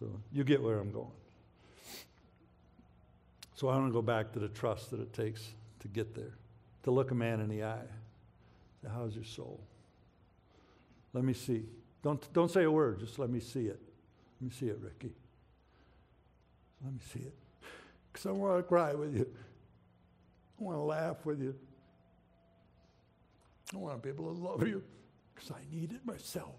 So 0.00 0.20
you 0.32 0.42
get 0.42 0.62
where 0.62 0.78
I'm 0.78 0.90
going. 0.90 1.12
So 3.54 3.68
I 3.68 3.76
want 3.76 3.88
to 3.88 3.92
go 3.92 4.02
back 4.02 4.32
to 4.32 4.38
the 4.38 4.48
trust 4.48 4.90
that 4.90 5.00
it 5.00 5.12
takes 5.12 5.46
to 5.80 5.88
get 5.88 6.14
there, 6.14 6.34
to 6.84 6.90
look 6.90 7.10
a 7.10 7.14
man 7.14 7.40
in 7.40 7.48
the 7.48 7.62
eye. 7.62 7.88
Say, 8.82 8.88
How's 8.92 9.14
your 9.14 9.24
soul? 9.24 9.60
Let 11.12 11.24
me 11.24 11.34
see. 11.34 11.64
Don't, 12.02 12.32
don't 12.32 12.50
say 12.50 12.64
a 12.64 12.70
word, 12.70 13.00
just 13.00 13.18
let 13.18 13.28
me 13.28 13.40
see 13.40 13.66
it. 13.66 13.80
Let 14.40 14.50
me 14.50 14.56
see 14.58 14.66
it, 14.66 14.78
Ricky. 14.80 15.12
Let 16.82 16.92
me 16.92 17.00
see 17.12 17.20
it. 17.20 17.34
Because 18.16 18.30
I 18.30 18.32
want 18.32 18.56
to 18.56 18.62
cry 18.62 18.94
with 18.94 19.14
you. 19.14 19.26
I 20.58 20.64
want 20.64 20.78
to 20.78 20.82
laugh 20.82 21.26
with 21.26 21.38
you. 21.38 21.54
I 23.74 23.76
want 23.76 23.96
to 23.96 24.02
be 24.02 24.08
able 24.08 24.32
to 24.34 24.40
love 24.40 24.66
you 24.66 24.82
because 25.34 25.50
I 25.50 25.60
need 25.70 25.92
it 25.92 26.00
myself. 26.06 26.54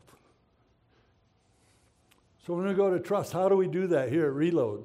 So 2.45 2.53
when 2.53 2.67
we 2.67 2.75
go 2.75 2.91
to 2.91 2.99
trust, 2.99 3.33
how 3.33 3.49
do 3.49 3.57
we 3.57 3.65
do 3.65 3.87
that 3.87 4.09
here 4.09 4.27
at 4.27 4.33
Reload? 4.33 4.83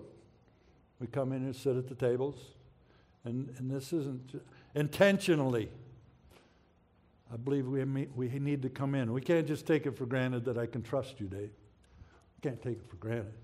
We 0.99 1.09
come 1.09 1.33
in 1.33 1.43
and 1.43 1.55
sit 1.55 1.77
at 1.77 1.89
the 1.89 1.95
tables, 1.95 2.37
and, 3.25 3.53
and 3.59 3.71
this 3.71 3.93
isn't 3.93 4.43
intentionally. 4.75 5.69
I 7.31 7.37
believe 7.37 7.67
we, 7.67 7.85
we 7.85 8.29
need 8.39 8.63
to 8.63 8.71
come 8.71 8.95
in. 8.95 9.13
We 9.13 9.21
can't 9.21 9.47
just 9.47 9.67
take 9.67 9.85
it 9.85 9.95
for 9.95 10.07
granted 10.07 10.47
that 10.47 10.57
I 10.57 10.65
can 10.65 10.81
trust 10.81 11.21
you, 11.21 11.27
Dave. 11.27 11.51
Can't 12.41 12.63
take 12.63 12.79
it 12.79 12.89
for 12.89 12.97
granted. 12.97 13.35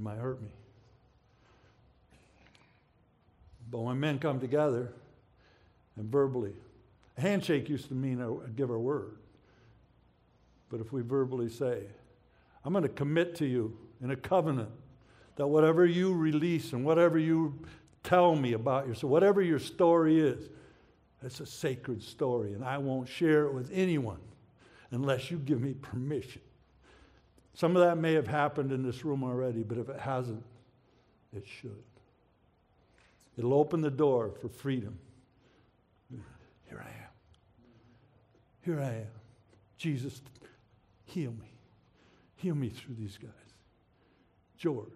Might 0.00 0.16
hurt 0.16 0.40
me. 0.40 0.48
But 3.70 3.80
when 3.80 4.00
men 4.00 4.18
come 4.18 4.40
together 4.40 4.92
and 5.96 6.10
verbally, 6.10 6.54
a 7.18 7.20
handshake 7.20 7.68
used 7.68 7.88
to 7.88 7.94
mean 7.94 8.20
a, 8.20 8.48
give 8.48 8.70
a 8.70 8.78
word. 8.78 9.16
But 10.70 10.80
if 10.80 10.90
we 10.90 11.02
verbally 11.02 11.50
say, 11.50 11.82
I'm 12.64 12.72
going 12.72 12.82
to 12.82 12.88
commit 12.88 13.34
to 13.36 13.46
you 13.46 13.76
in 14.02 14.10
a 14.10 14.16
covenant 14.16 14.70
that 15.36 15.46
whatever 15.46 15.84
you 15.84 16.14
release 16.14 16.72
and 16.72 16.84
whatever 16.84 17.18
you 17.18 17.58
tell 18.02 18.34
me 18.34 18.54
about 18.54 18.86
yourself, 18.86 19.10
whatever 19.10 19.42
your 19.42 19.58
story 19.58 20.18
is, 20.18 20.48
it's 21.22 21.40
a 21.40 21.46
sacred 21.46 22.02
story, 22.02 22.54
and 22.54 22.64
I 22.64 22.78
won't 22.78 23.06
share 23.06 23.44
it 23.44 23.52
with 23.52 23.70
anyone 23.70 24.20
unless 24.90 25.30
you 25.30 25.36
give 25.36 25.60
me 25.60 25.74
permission. 25.74 26.40
Some 27.54 27.76
of 27.76 27.82
that 27.82 27.98
may 27.98 28.14
have 28.14 28.26
happened 28.26 28.72
in 28.72 28.82
this 28.82 29.04
room 29.04 29.22
already, 29.22 29.62
but 29.62 29.78
if 29.78 29.88
it 29.88 29.98
hasn't, 29.98 30.42
it 31.32 31.44
should. 31.46 31.82
It'll 33.36 33.54
open 33.54 33.80
the 33.80 33.90
door 33.90 34.32
for 34.40 34.48
freedom. 34.48 34.98
Here 36.68 36.84
I 36.84 36.88
am. 36.88 37.10
Here 38.62 38.80
I 38.80 38.94
am. 39.00 39.20
Jesus, 39.76 40.20
heal 41.04 41.32
me. 41.32 41.52
Heal 42.36 42.54
me 42.54 42.68
through 42.68 42.94
these 42.94 43.16
guys. 43.16 43.30
George, 44.56 44.88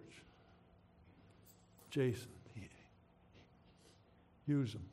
Jason, 1.89 2.27
use 4.47 4.73
them. 4.73 4.85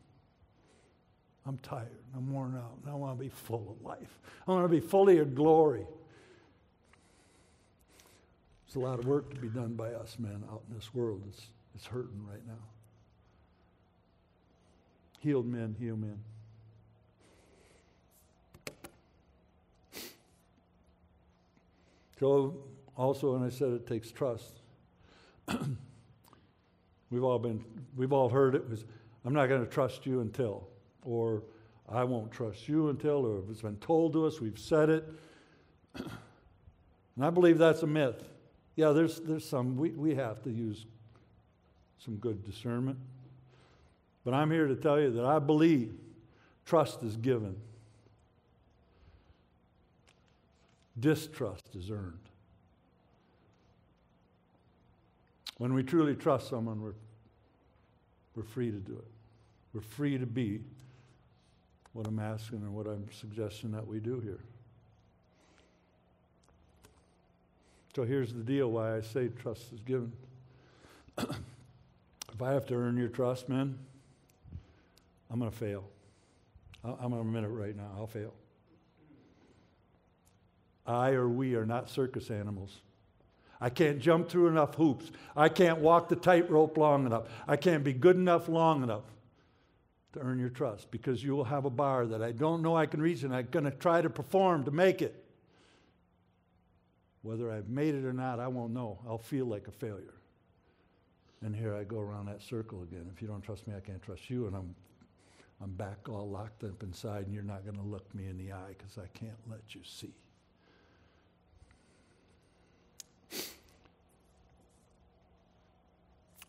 I'm 1.47 1.59
tired. 1.59 1.89
I'm 2.17 2.33
worn 2.33 2.57
out. 2.57 2.79
I 2.91 2.95
want 2.95 3.19
to 3.19 3.23
be 3.23 3.29
full 3.29 3.77
of 3.77 3.85
life. 3.85 4.19
I 4.47 4.53
want 4.53 4.65
to 4.65 4.69
be 4.69 4.81
full 4.81 5.09
of 5.09 5.15
your 5.15 5.25
glory. 5.25 5.87
There's 8.73 8.83
a 8.83 8.89
lot 8.89 8.99
of 8.99 9.05
work 9.05 9.35
to 9.35 9.41
be 9.41 9.49
done 9.49 9.75
by 9.75 9.93
us, 9.93 10.17
men, 10.19 10.45
out 10.51 10.63
in 10.67 10.75
this 10.75 10.95
world. 10.95 11.23
It's, 11.29 11.49
it's 11.75 11.85
hurting 11.85 12.27
right 12.27 12.41
now. 12.47 12.55
Healed 15.19 15.47
men, 15.47 15.77
heal 15.79 15.95
men. 15.95 16.19
So, 22.19 22.65
also, 22.97 23.35
and 23.35 23.45
I 23.45 23.51
said 23.51 23.73
it 23.73 23.87
takes 23.87 24.11
trust. 24.11 24.61
we've 27.11 27.25
all 27.25 27.39
been, 27.39 27.63
we've 27.95 28.13
all 28.13 28.31
heard 28.31 28.55
it 28.55 28.71
was, 28.71 28.87
I'm 29.27 29.35
not 29.35 29.51
going 29.51 29.63
to 29.63 29.71
trust 29.71 30.07
you 30.07 30.21
until, 30.21 30.67
or 31.05 31.43
I 31.91 32.05
won't 32.05 32.33
trust 32.33 32.69
you 32.69 32.89
until, 32.89 33.27
or 33.27 33.41
if 33.41 33.51
it's 33.51 33.61
been 33.61 33.77
told 33.77 34.15
to 34.15 34.25
us, 34.25 34.41
we've 34.41 34.59
said 34.59 34.89
it. 34.89 35.05
and 35.97 36.07
I 37.21 37.29
believe 37.29 37.59
that's 37.59 37.83
a 37.83 37.87
myth. 37.87 38.32
Yeah, 38.77 38.93
there's, 38.93 39.21
there's 39.21 39.45
some, 39.45 39.77
we, 39.77 39.91
we 39.91 40.15
have 40.15 40.43
to 40.43 40.51
use 40.51 40.87
some 41.99 42.17
good 42.17 42.45
discernment. 42.45 42.99
But 44.25 44.35
I'm 44.35 44.51
here 44.51 44.67
to 44.67 44.77
tell 44.77 45.01
you 45.01 45.11
that 45.13 45.25
I 45.25 45.39
believe 45.39 45.95
trust 46.65 47.03
is 47.03 47.17
given, 47.17 47.57
distrust 50.99 51.75
is 51.75 51.91
earned. 51.91 52.19
When 55.59 55.75
we 55.75 55.83
truly 55.83 56.15
trust 56.15 56.49
someone, 56.49 56.81
we're, 56.81 56.95
we're 58.35 58.43
free 58.43 58.71
to 58.71 58.79
do 58.79 58.95
it. 58.95 59.05
We're 59.75 59.81
free 59.81 60.19
to 60.19 60.27
be 60.27 60.61
what 61.93 62.07
I'm 62.07 62.19
asking 62.19 62.59
and 62.59 62.75
what 62.75 62.87
I'm 62.87 63.07
suggesting 63.13 63.73
that 63.73 63.87
we 63.87 64.01
do 64.01 64.21
here. 64.21 64.41
So 67.95 68.05
here's 68.05 68.33
the 68.33 68.43
deal 68.43 68.71
why 68.71 68.97
I 68.97 69.01
say 69.03 69.29
trust 69.29 69.73
is 69.73 69.81
given. 69.81 70.13
if 71.19 72.41
I 72.41 72.53
have 72.53 72.65
to 72.67 72.75
earn 72.75 72.97
your 72.97 73.09
trust, 73.09 73.49
man, 73.51 73.79
I'm 75.31 75.39
going 75.39 75.51
to 75.51 75.57
fail. 75.57 75.85
I'm 76.83 77.11
going 77.11 77.13
to 77.13 77.21
admit 77.21 77.45
it 77.45 77.49
right 77.49 77.77
now. 77.77 77.91
I'll 77.97 78.07
fail. 78.07 78.33
I 80.87 81.11
or 81.11 81.29
we 81.29 81.55
are 81.55 81.67
not 81.67 81.91
circus 81.91 82.31
animals. 82.31 82.81
I 83.61 83.69
can't 83.69 84.01
jump 84.01 84.29
through 84.29 84.49
enough 84.49 84.75
hoops. 84.75 85.13
I 85.37 85.49
can't 85.49 85.79
walk 85.79 86.09
the 86.09 86.17
tightrope 86.17 86.77
long 86.77 87.07
enough. 87.07 87.25
I 87.47 87.57
can't 87.57 87.85
be 87.85 87.93
good 87.93 88.17
enough 88.17 88.49
long 88.49 88.83
enough 88.83 89.05
to 90.15 90.21
earn 90.21 90.41
your 90.41 90.49
trust 90.49 90.91
because 90.91 91.23
you 91.23 91.37
will 91.37 91.45
have 91.45 91.65
a 91.65 91.71
bar 91.71 92.07
that 92.07 92.23
I 92.23 92.33
don't 92.33 92.63
know 92.63 92.77
I 92.77 92.87
can 92.87 93.01
reach 93.01 93.23
and 93.23 93.35
I'm 93.35 93.47
going 93.51 93.65
to 93.65 93.71
try 93.71 94.03
to 94.03 94.11
perform 94.11 94.65
to 94.65 94.71
make 94.71 95.01
it. 95.01 95.23
Whether 97.23 97.53
I've 97.53 97.69
made 97.69 97.95
it 97.95 98.05
or 98.05 98.13
not, 98.13 98.41
I 98.41 98.49
won't 98.49 98.73
know. 98.73 98.99
I'll 99.07 99.19
feel 99.19 99.47
like 99.47 99.69
a 99.69 99.73
failure. 99.73 100.15
And 101.41 101.55
here 101.55 101.75
I 101.75 101.85
go 101.85 101.99
around 101.99 102.27
that 102.27 102.43
circle 102.43 102.83
again. 102.83 103.11
If 103.15 103.23
you 103.23 103.29
don't 103.29 103.43
trust 103.43 103.67
me, 103.67 103.75
I 103.77 103.81
can't 103.81 104.03
trust 104.03 104.29
you. 104.31 104.47
And 104.47 104.57
I'm 104.57 104.75
I'm 105.63 105.71
back 105.71 106.09
all 106.09 106.29
locked 106.29 106.65
up 106.65 106.83
inside, 106.83 107.27
and 107.27 107.33
you're 107.33 107.45
not 107.45 107.65
going 107.65 107.77
to 107.77 107.83
look 107.83 108.13
me 108.15 108.27
in 108.27 108.37
the 108.37 108.53
eye 108.53 108.75
because 108.77 108.99
I 108.99 109.07
can't 109.17 109.39
let 109.49 109.61
you 109.75 109.81
see. 109.85 110.13
I 113.33 113.37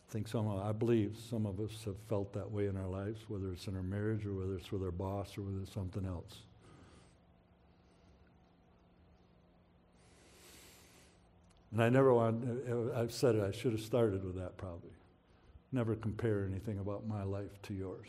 think 0.10 0.28
some 0.28 0.48
of, 0.48 0.60
I 0.66 0.72
believe 0.72 1.16
some 1.30 1.46
of 1.46 1.60
us 1.60 1.84
have 1.86 1.98
felt 2.10 2.34
that 2.34 2.50
way 2.50 2.66
in 2.68 2.76
our 2.76 2.88
lives, 2.88 3.22
whether 3.28 3.52
it's 3.52 3.68
in 3.68 3.76
our 3.76 3.84
marriage 3.84 4.26
or 4.26 4.34
whether 4.34 4.56
it's 4.56 4.72
with 4.72 4.84
our 4.84 4.92
boss 4.92 5.38
or 5.38 5.42
whether 5.42 5.62
it's 5.62 5.74
something 5.74 6.06
else. 6.06 6.42
And 11.74 11.82
I 11.82 11.90
never 11.90 12.14
want, 12.14 12.46
uh, 12.70 13.00
I've 13.00 13.12
said 13.12 13.36
it, 13.36 13.44
I 13.44 13.52
should 13.52 13.72
have 13.72 13.82
started 13.82 14.24
with 14.24 14.36
that 14.36 14.58
probably. 14.58 14.92
Never 15.72 15.96
compare 15.96 16.46
anything 16.46 16.78
about 16.78 17.08
my 17.08 17.24
life 17.24 17.60
to 17.64 17.74
yours. 17.74 18.08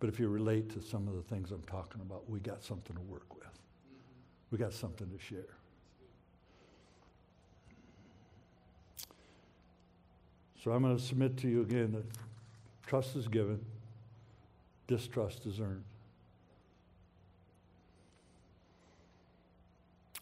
But 0.00 0.08
if 0.08 0.18
you 0.18 0.28
relate 0.28 0.68
to 0.70 0.82
some 0.82 1.06
of 1.06 1.14
the 1.14 1.22
things 1.22 1.52
I'm 1.52 1.62
talking 1.62 2.00
about, 2.00 2.28
we 2.28 2.40
got 2.40 2.64
something 2.64 2.96
to 2.96 3.02
work 3.02 3.32
with. 3.36 3.46
We 4.50 4.58
got 4.58 4.72
something 4.72 5.08
to 5.08 5.18
share. 5.18 5.54
So 10.62 10.72
I'm 10.72 10.82
going 10.82 10.96
to 10.96 11.02
submit 11.02 11.36
to 11.38 11.48
you 11.48 11.62
again 11.62 11.92
that 11.92 12.04
trust 12.84 13.14
is 13.14 13.28
given, 13.28 13.64
distrust 14.88 15.46
is 15.46 15.60
earned. 15.60 15.84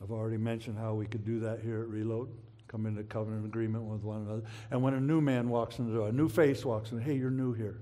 I've 0.02 0.10
already 0.10 0.36
mentioned 0.36 0.76
how 0.76 0.94
we 0.94 1.06
could 1.06 1.24
do 1.24 1.38
that 1.40 1.60
here 1.60 1.82
at 1.82 1.88
Reload, 1.88 2.28
come 2.66 2.86
into 2.86 3.02
covenant 3.04 3.44
agreement 3.44 3.84
with 3.84 4.02
one 4.02 4.22
another. 4.22 4.42
And 4.70 4.82
when 4.82 4.94
a 4.94 5.00
new 5.00 5.20
man 5.20 5.48
walks 5.48 5.78
in 5.78 5.88
the 5.88 5.96
door, 5.96 6.08
a 6.08 6.12
new 6.12 6.28
face 6.28 6.64
walks 6.64 6.90
in, 6.90 7.00
hey, 7.00 7.14
you're 7.14 7.30
new 7.30 7.52
here. 7.52 7.78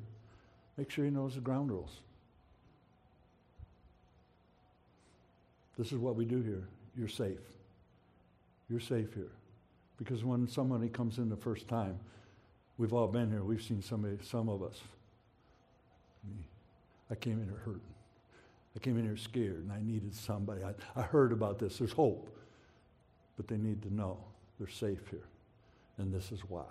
Make 0.76 0.90
sure 0.90 1.04
he 1.04 1.10
knows 1.10 1.34
the 1.34 1.40
ground 1.40 1.70
rules. 1.70 2.00
This 5.78 5.92
is 5.92 5.98
what 5.98 6.14
we 6.14 6.26
do 6.26 6.42
here. 6.42 6.68
You're 6.96 7.08
safe. 7.08 7.38
You're 8.68 8.80
safe 8.80 9.14
here. 9.14 9.32
Because 9.96 10.24
when 10.24 10.46
somebody 10.46 10.88
comes 10.88 11.18
in 11.18 11.30
the 11.30 11.36
first 11.36 11.68
time, 11.68 11.98
we've 12.76 12.92
all 12.92 13.08
been 13.08 13.30
here, 13.30 13.42
we've 13.42 13.62
seen 13.62 13.80
somebody, 13.80 14.18
some 14.22 14.48
of 14.48 14.62
us. 14.62 14.78
Me. 16.24 16.44
I 17.10 17.14
came 17.14 17.40
in 17.40 17.44
here 17.44 17.62
hurting. 17.64 17.80
I 18.76 18.78
came 18.78 18.96
in 18.98 19.04
here 19.04 19.16
scared 19.16 19.64
and 19.64 19.72
I 19.72 19.80
needed 19.82 20.14
somebody. 20.14 20.62
I, 20.62 20.74
I 20.98 21.02
heard 21.02 21.32
about 21.32 21.58
this. 21.58 21.78
There's 21.78 21.92
hope. 21.92 22.28
But 23.36 23.48
they 23.48 23.56
need 23.56 23.82
to 23.82 23.92
know 23.92 24.18
they're 24.58 24.68
safe 24.68 25.08
here. 25.10 25.26
And 25.98 26.12
this 26.12 26.30
is 26.30 26.40
why. 26.48 26.64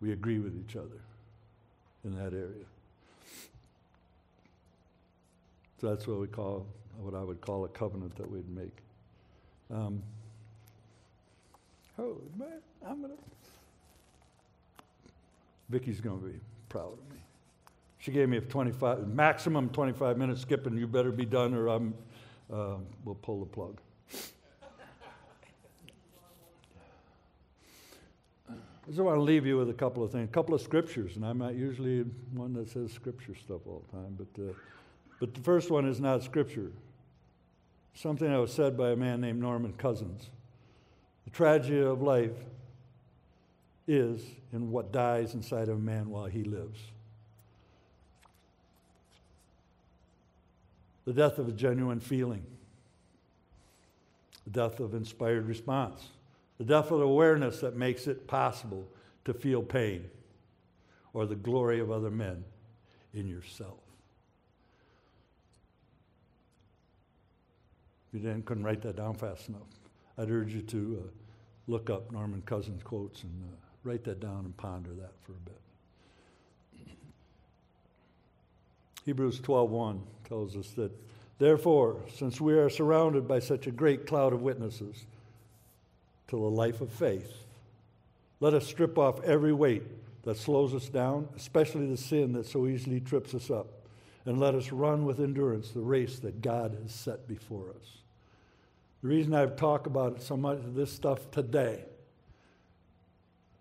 We 0.00 0.12
agree 0.12 0.38
with 0.38 0.56
each 0.56 0.76
other 0.76 1.00
in 2.04 2.16
that 2.16 2.32
area. 2.32 2.64
So 5.80 5.88
that's 5.88 6.06
what 6.06 6.18
we 6.18 6.26
call, 6.26 6.66
what 6.98 7.14
I 7.14 7.22
would 7.22 7.40
call 7.40 7.64
a 7.64 7.68
covenant 7.68 8.16
that 8.16 8.28
we'd 8.28 8.48
make. 8.50 8.76
Um, 9.70 10.02
oh 11.98 12.16
man, 12.36 12.60
I'm 12.86 13.00
gonna. 13.00 13.14
Vicky's 15.68 16.00
gonna 16.00 16.16
be 16.16 16.40
proud 16.68 16.94
of 16.94 17.14
me. 17.14 17.20
She 17.98 18.12
gave 18.12 18.28
me 18.28 18.36
a 18.36 18.40
25, 18.40 19.08
maximum 19.08 19.70
25 19.70 20.16
minutes 20.16 20.40
skipping. 20.40 20.76
You 20.76 20.86
better 20.86 21.10
be 21.10 21.24
done, 21.24 21.54
or 21.54 21.66
I'm. 21.68 21.94
Uh, 22.50 22.76
we'll 23.04 23.14
pull 23.16 23.40
the 23.40 23.46
plug. 23.46 23.80
I 28.48 28.90
just 28.90 29.02
want 29.02 29.18
to 29.18 29.22
leave 29.22 29.44
you 29.44 29.58
with 29.58 29.68
a 29.68 29.74
couple 29.74 30.02
of 30.02 30.10
things, 30.10 30.24
a 30.24 30.32
couple 30.32 30.54
of 30.54 30.62
scriptures, 30.62 31.16
and 31.16 31.26
I'm 31.26 31.36
not 31.36 31.54
usually 31.54 32.06
one 32.32 32.54
that 32.54 32.70
says 32.70 32.90
scripture 32.90 33.34
stuff 33.34 33.60
all 33.66 33.84
the 33.90 33.98
time, 33.98 34.16
but, 34.16 34.42
uh, 34.42 34.54
but 35.20 35.34
the 35.34 35.40
first 35.42 35.70
one 35.70 35.86
is 35.86 36.00
not 36.00 36.22
scripture. 36.22 36.72
Something 37.92 38.30
that 38.32 38.38
was 38.38 38.50
said 38.50 38.78
by 38.78 38.92
a 38.92 38.96
man 38.96 39.20
named 39.20 39.42
Norman 39.42 39.74
Cousins. 39.74 40.30
The 41.26 41.30
tragedy 41.32 41.80
of 41.80 42.00
life 42.00 42.32
is 43.86 44.22
in 44.54 44.70
what 44.70 44.90
dies 44.90 45.34
inside 45.34 45.68
of 45.68 45.76
a 45.76 45.80
man 45.80 46.08
while 46.08 46.24
he 46.24 46.44
lives. 46.44 46.78
The 51.08 51.14
death 51.14 51.38
of 51.38 51.48
a 51.48 51.52
genuine 51.52 52.00
feeling. 52.00 52.44
the 54.44 54.50
death 54.50 54.78
of 54.78 54.92
inspired 54.92 55.46
response, 55.46 56.08
the 56.58 56.64
death 56.64 56.90
of 56.90 57.00
awareness 57.00 57.60
that 57.60 57.74
makes 57.74 58.06
it 58.06 58.26
possible 58.26 58.86
to 59.24 59.32
feel 59.32 59.62
pain 59.62 60.10
or 61.14 61.24
the 61.24 61.34
glory 61.34 61.80
of 61.80 61.90
other 61.90 62.10
men 62.10 62.44
in 63.14 63.26
yourself. 63.26 63.80
If 68.08 68.20
you 68.20 68.20
didn't, 68.20 68.44
couldn't 68.44 68.64
write 68.64 68.82
that 68.82 68.96
down 68.96 69.14
fast 69.14 69.48
enough, 69.48 69.80
I'd 70.18 70.30
urge 70.30 70.52
you 70.52 70.60
to 70.60 71.04
uh, 71.06 71.10
look 71.68 71.88
up 71.88 72.12
Norman 72.12 72.42
Cousins' 72.42 72.82
quotes 72.82 73.22
and 73.22 73.44
uh, 73.44 73.56
write 73.82 74.04
that 74.04 74.20
down 74.20 74.44
and 74.44 74.54
ponder 74.58 74.90
that 74.90 75.12
for 75.22 75.32
a 75.32 75.40
bit. 75.46 75.67
Hebrews 79.08 79.40
12:1 79.40 80.02
tells 80.24 80.54
us 80.54 80.72
that 80.72 80.92
therefore 81.38 81.96
since 82.14 82.42
we 82.42 82.52
are 82.52 82.68
surrounded 82.68 83.26
by 83.26 83.38
such 83.38 83.66
a 83.66 83.70
great 83.70 84.06
cloud 84.06 84.34
of 84.34 84.42
witnesses 84.42 85.06
to 86.26 86.36
the 86.36 86.42
life 86.42 86.82
of 86.82 86.92
faith 86.92 87.46
let 88.40 88.52
us 88.52 88.66
strip 88.66 88.98
off 88.98 89.18
every 89.22 89.54
weight 89.54 89.82
that 90.24 90.36
slows 90.36 90.74
us 90.74 90.90
down 90.90 91.26
especially 91.34 91.86
the 91.86 91.96
sin 91.96 92.34
that 92.34 92.44
so 92.44 92.66
easily 92.66 93.00
trips 93.00 93.34
us 93.34 93.50
up 93.50 93.68
and 94.26 94.38
let 94.38 94.54
us 94.54 94.72
run 94.72 95.06
with 95.06 95.20
endurance 95.20 95.70
the 95.70 95.80
race 95.80 96.18
that 96.18 96.42
God 96.42 96.76
has 96.82 96.92
set 96.92 97.26
before 97.26 97.70
us. 97.70 98.02
The 99.00 99.08
reason 99.08 99.32
I've 99.32 99.56
talked 99.56 99.86
about 99.86 100.20
so 100.20 100.36
much 100.36 100.58
of 100.58 100.74
this 100.74 100.92
stuff 100.92 101.30
today 101.30 101.82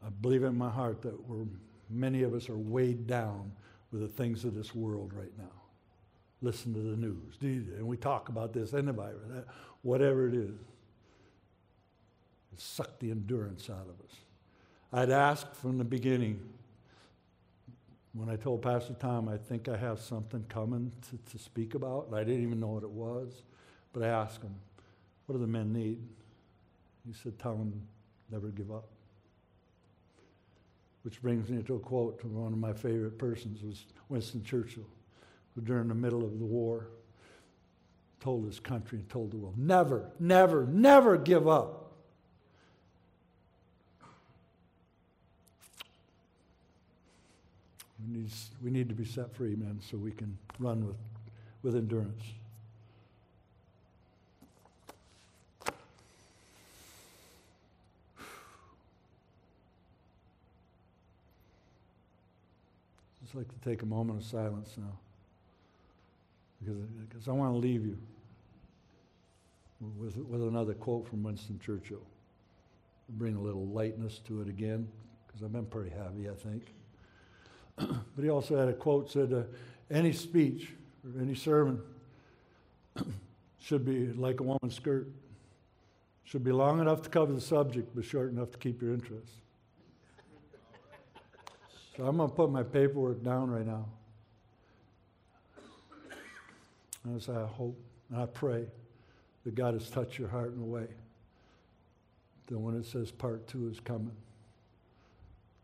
I 0.05 0.09
believe 0.09 0.43
in 0.43 0.57
my 0.57 0.69
heart 0.69 1.03
that 1.03 1.15
many 1.89 2.23
of 2.23 2.33
us 2.33 2.49
are 2.49 2.57
weighed 2.57 3.07
down 3.07 3.53
the 3.97 4.07
things 4.07 4.45
of 4.45 4.55
this 4.55 4.73
world 4.73 5.13
right 5.13 5.31
now. 5.37 5.51
Listen 6.41 6.73
to 6.73 6.79
the 6.79 6.95
news. 6.95 7.37
And 7.41 7.87
we 7.87 7.97
talk 7.97 8.29
about 8.29 8.53
this 8.53 8.73
and 8.73 8.87
the 8.87 8.93
virus, 8.93 9.45
whatever 9.81 10.27
it 10.27 10.35
is. 10.35 10.59
It 12.53 12.61
sucked 12.61 12.99
the 12.99 13.11
endurance 13.11 13.69
out 13.69 13.87
of 13.87 14.05
us. 14.05 14.15
I'd 14.93 15.09
asked 15.09 15.55
from 15.55 15.77
the 15.77 15.83
beginning, 15.83 16.39
when 18.13 18.29
I 18.29 18.35
told 18.35 18.61
Pastor 18.61 18.93
Tom, 18.93 19.27
I 19.27 19.37
think 19.37 19.67
I 19.67 19.77
have 19.77 19.99
something 19.99 20.45
coming 20.49 20.91
to, 21.09 21.31
to 21.31 21.43
speak 21.43 21.75
about. 21.75 22.07
and 22.07 22.15
I 22.15 22.23
didn't 22.23 22.43
even 22.43 22.59
know 22.59 22.67
what 22.67 22.83
it 22.83 22.89
was. 22.89 23.43
But 23.93 24.03
I 24.03 24.07
asked 24.07 24.41
him, 24.41 24.55
what 25.25 25.33
do 25.33 25.41
the 25.41 25.47
men 25.47 25.73
need? 25.73 25.99
He 27.05 27.13
said, 27.13 27.37
tell 27.39 27.55
them 27.55 27.81
never 28.31 28.47
give 28.49 28.71
up. 28.71 28.89
Which 31.07 31.21
brings 31.21 31.49
me 31.49 31.63
to 31.63 31.75
a 31.75 31.79
quote 31.79 32.19
from 32.19 32.35
one 32.35 32.51
of 32.51 32.59
my 32.59 32.73
favorite 32.73 33.17
persons 33.17 33.63
was 33.63 33.85
Winston 34.09 34.43
Churchill, 34.43 34.83
who 35.55 35.61
during 35.61 35.87
the 35.87 35.95
middle 35.95 36.21
of 36.21 36.37
the 36.37 36.43
war 36.43 36.89
told 38.19 38.45
his 38.45 38.59
country 38.59 38.99
and 38.99 39.09
told 39.09 39.31
the 39.31 39.37
world, 39.37 39.57
never, 39.57 40.11
never, 40.19 40.65
never 40.65 41.15
give 41.15 41.47
up. 41.47 41.93
We 48.05 48.17
need, 48.17 48.31
we 48.61 48.69
need 48.69 48.89
to 48.89 48.95
be 48.95 49.05
set 49.05 49.33
free, 49.33 49.55
men, 49.55 49.79
so 49.89 49.95
we 49.95 50.11
can 50.11 50.37
run 50.59 50.85
with, 50.85 50.97
with 51.63 51.77
endurance. 51.77 52.23
Just 63.27 63.35
like 63.35 63.47
to 63.49 63.69
take 63.69 63.81
a 63.81 63.85
moment 63.85 64.21
of 64.21 64.25
silence 64.25 64.75
now. 64.77 64.97
Because, 66.61 66.77
because 67.09 67.27
I 67.27 67.31
want 67.31 67.53
to 67.53 67.57
leave 67.57 67.85
you 67.85 67.97
with, 69.99 70.15
with 70.15 70.41
another 70.41 70.73
quote 70.73 71.05
from 71.09 71.23
Winston 71.23 71.59
Churchill. 71.59 72.05
Bring 73.09 73.35
a 73.35 73.41
little 73.41 73.65
lightness 73.65 74.19
to 74.27 74.41
it 74.41 74.47
again, 74.47 74.87
because 75.25 75.43
I've 75.43 75.51
been 75.51 75.65
pretty 75.65 75.89
heavy, 75.89 76.29
I 76.29 76.35
think. 76.35 76.73
but 78.15 78.23
he 78.23 78.29
also 78.29 78.57
had 78.57 78.69
a 78.69 78.73
quote 78.73 79.11
said, 79.11 79.33
uh, 79.33 79.43
any 79.91 80.13
speech 80.13 80.69
or 81.03 81.21
any 81.21 81.35
sermon 81.35 81.81
should 83.59 83.83
be 83.83 84.13
like 84.13 84.39
a 84.39 84.43
woman's 84.43 84.75
skirt. 84.75 85.09
Should 86.23 86.45
be 86.45 86.53
long 86.53 86.79
enough 86.79 87.01
to 87.01 87.09
cover 87.09 87.33
the 87.33 87.41
subject, 87.41 87.93
but 87.93 88.05
short 88.05 88.31
enough 88.31 88.51
to 88.51 88.57
keep 88.57 88.81
your 88.81 88.93
interest. 88.93 89.33
So 91.97 92.05
I'm 92.05 92.17
going 92.17 92.29
to 92.29 92.35
put 92.35 92.51
my 92.51 92.61
paperwork 92.61 93.23
down 93.23 93.49
right 93.49 93.65
now. 93.65 93.85
As 97.15 97.27
I 97.27 97.47
hope 97.47 97.75
and 98.11 98.21
I 98.21 98.27
pray 98.27 98.65
that 99.43 99.55
God 99.55 99.73
has 99.73 99.89
touched 99.89 100.19
your 100.19 100.27
heart 100.27 100.53
in 100.53 100.61
a 100.61 100.65
way 100.65 100.85
that 102.47 102.57
when 102.57 102.75
it 102.77 102.85
says 102.85 103.09
part 103.09 103.47
two 103.47 103.67
is 103.67 103.79
coming, 103.79 104.15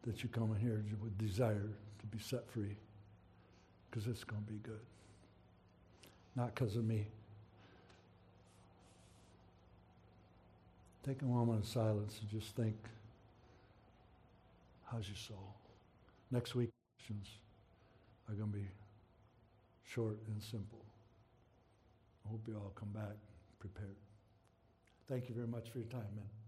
that 0.07 0.23
you 0.23 0.29
come 0.29 0.51
in 0.53 0.59
here 0.59 0.83
with 1.01 1.17
desire 1.19 1.69
to 1.99 2.05
be 2.07 2.17
set 2.17 2.49
free 2.49 2.75
because 3.89 4.07
it's 4.07 4.23
going 4.23 4.43
to 4.43 4.51
be 4.51 4.59
good. 4.63 4.79
Not 6.35 6.55
because 6.55 6.75
of 6.75 6.83
me. 6.83 7.05
Take 11.05 11.21
a 11.21 11.25
moment 11.25 11.63
of 11.63 11.67
silence 11.67 12.19
and 12.21 12.41
just 12.41 12.55
think 12.55 12.75
how's 14.89 15.07
your 15.07 15.17
soul? 15.17 15.53
Next 16.33 16.55
week, 16.55 16.71
questions 16.97 17.27
are 18.27 18.33
going 18.33 18.51
to 18.51 18.57
be 18.57 18.65
short 19.83 20.17
and 20.25 20.41
simple. 20.41 20.83
I 22.25 22.29
hope 22.29 22.47
you 22.47 22.55
all 22.55 22.73
come 22.73 22.89
back 22.89 23.17
prepared. 23.59 23.97
Thank 25.07 25.29
you 25.29 25.35
very 25.35 25.45
much 25.45 25.69
for 25.69 25.77
your 25.77 25.87
time, 25.89 26.09
man. 26.15 26.42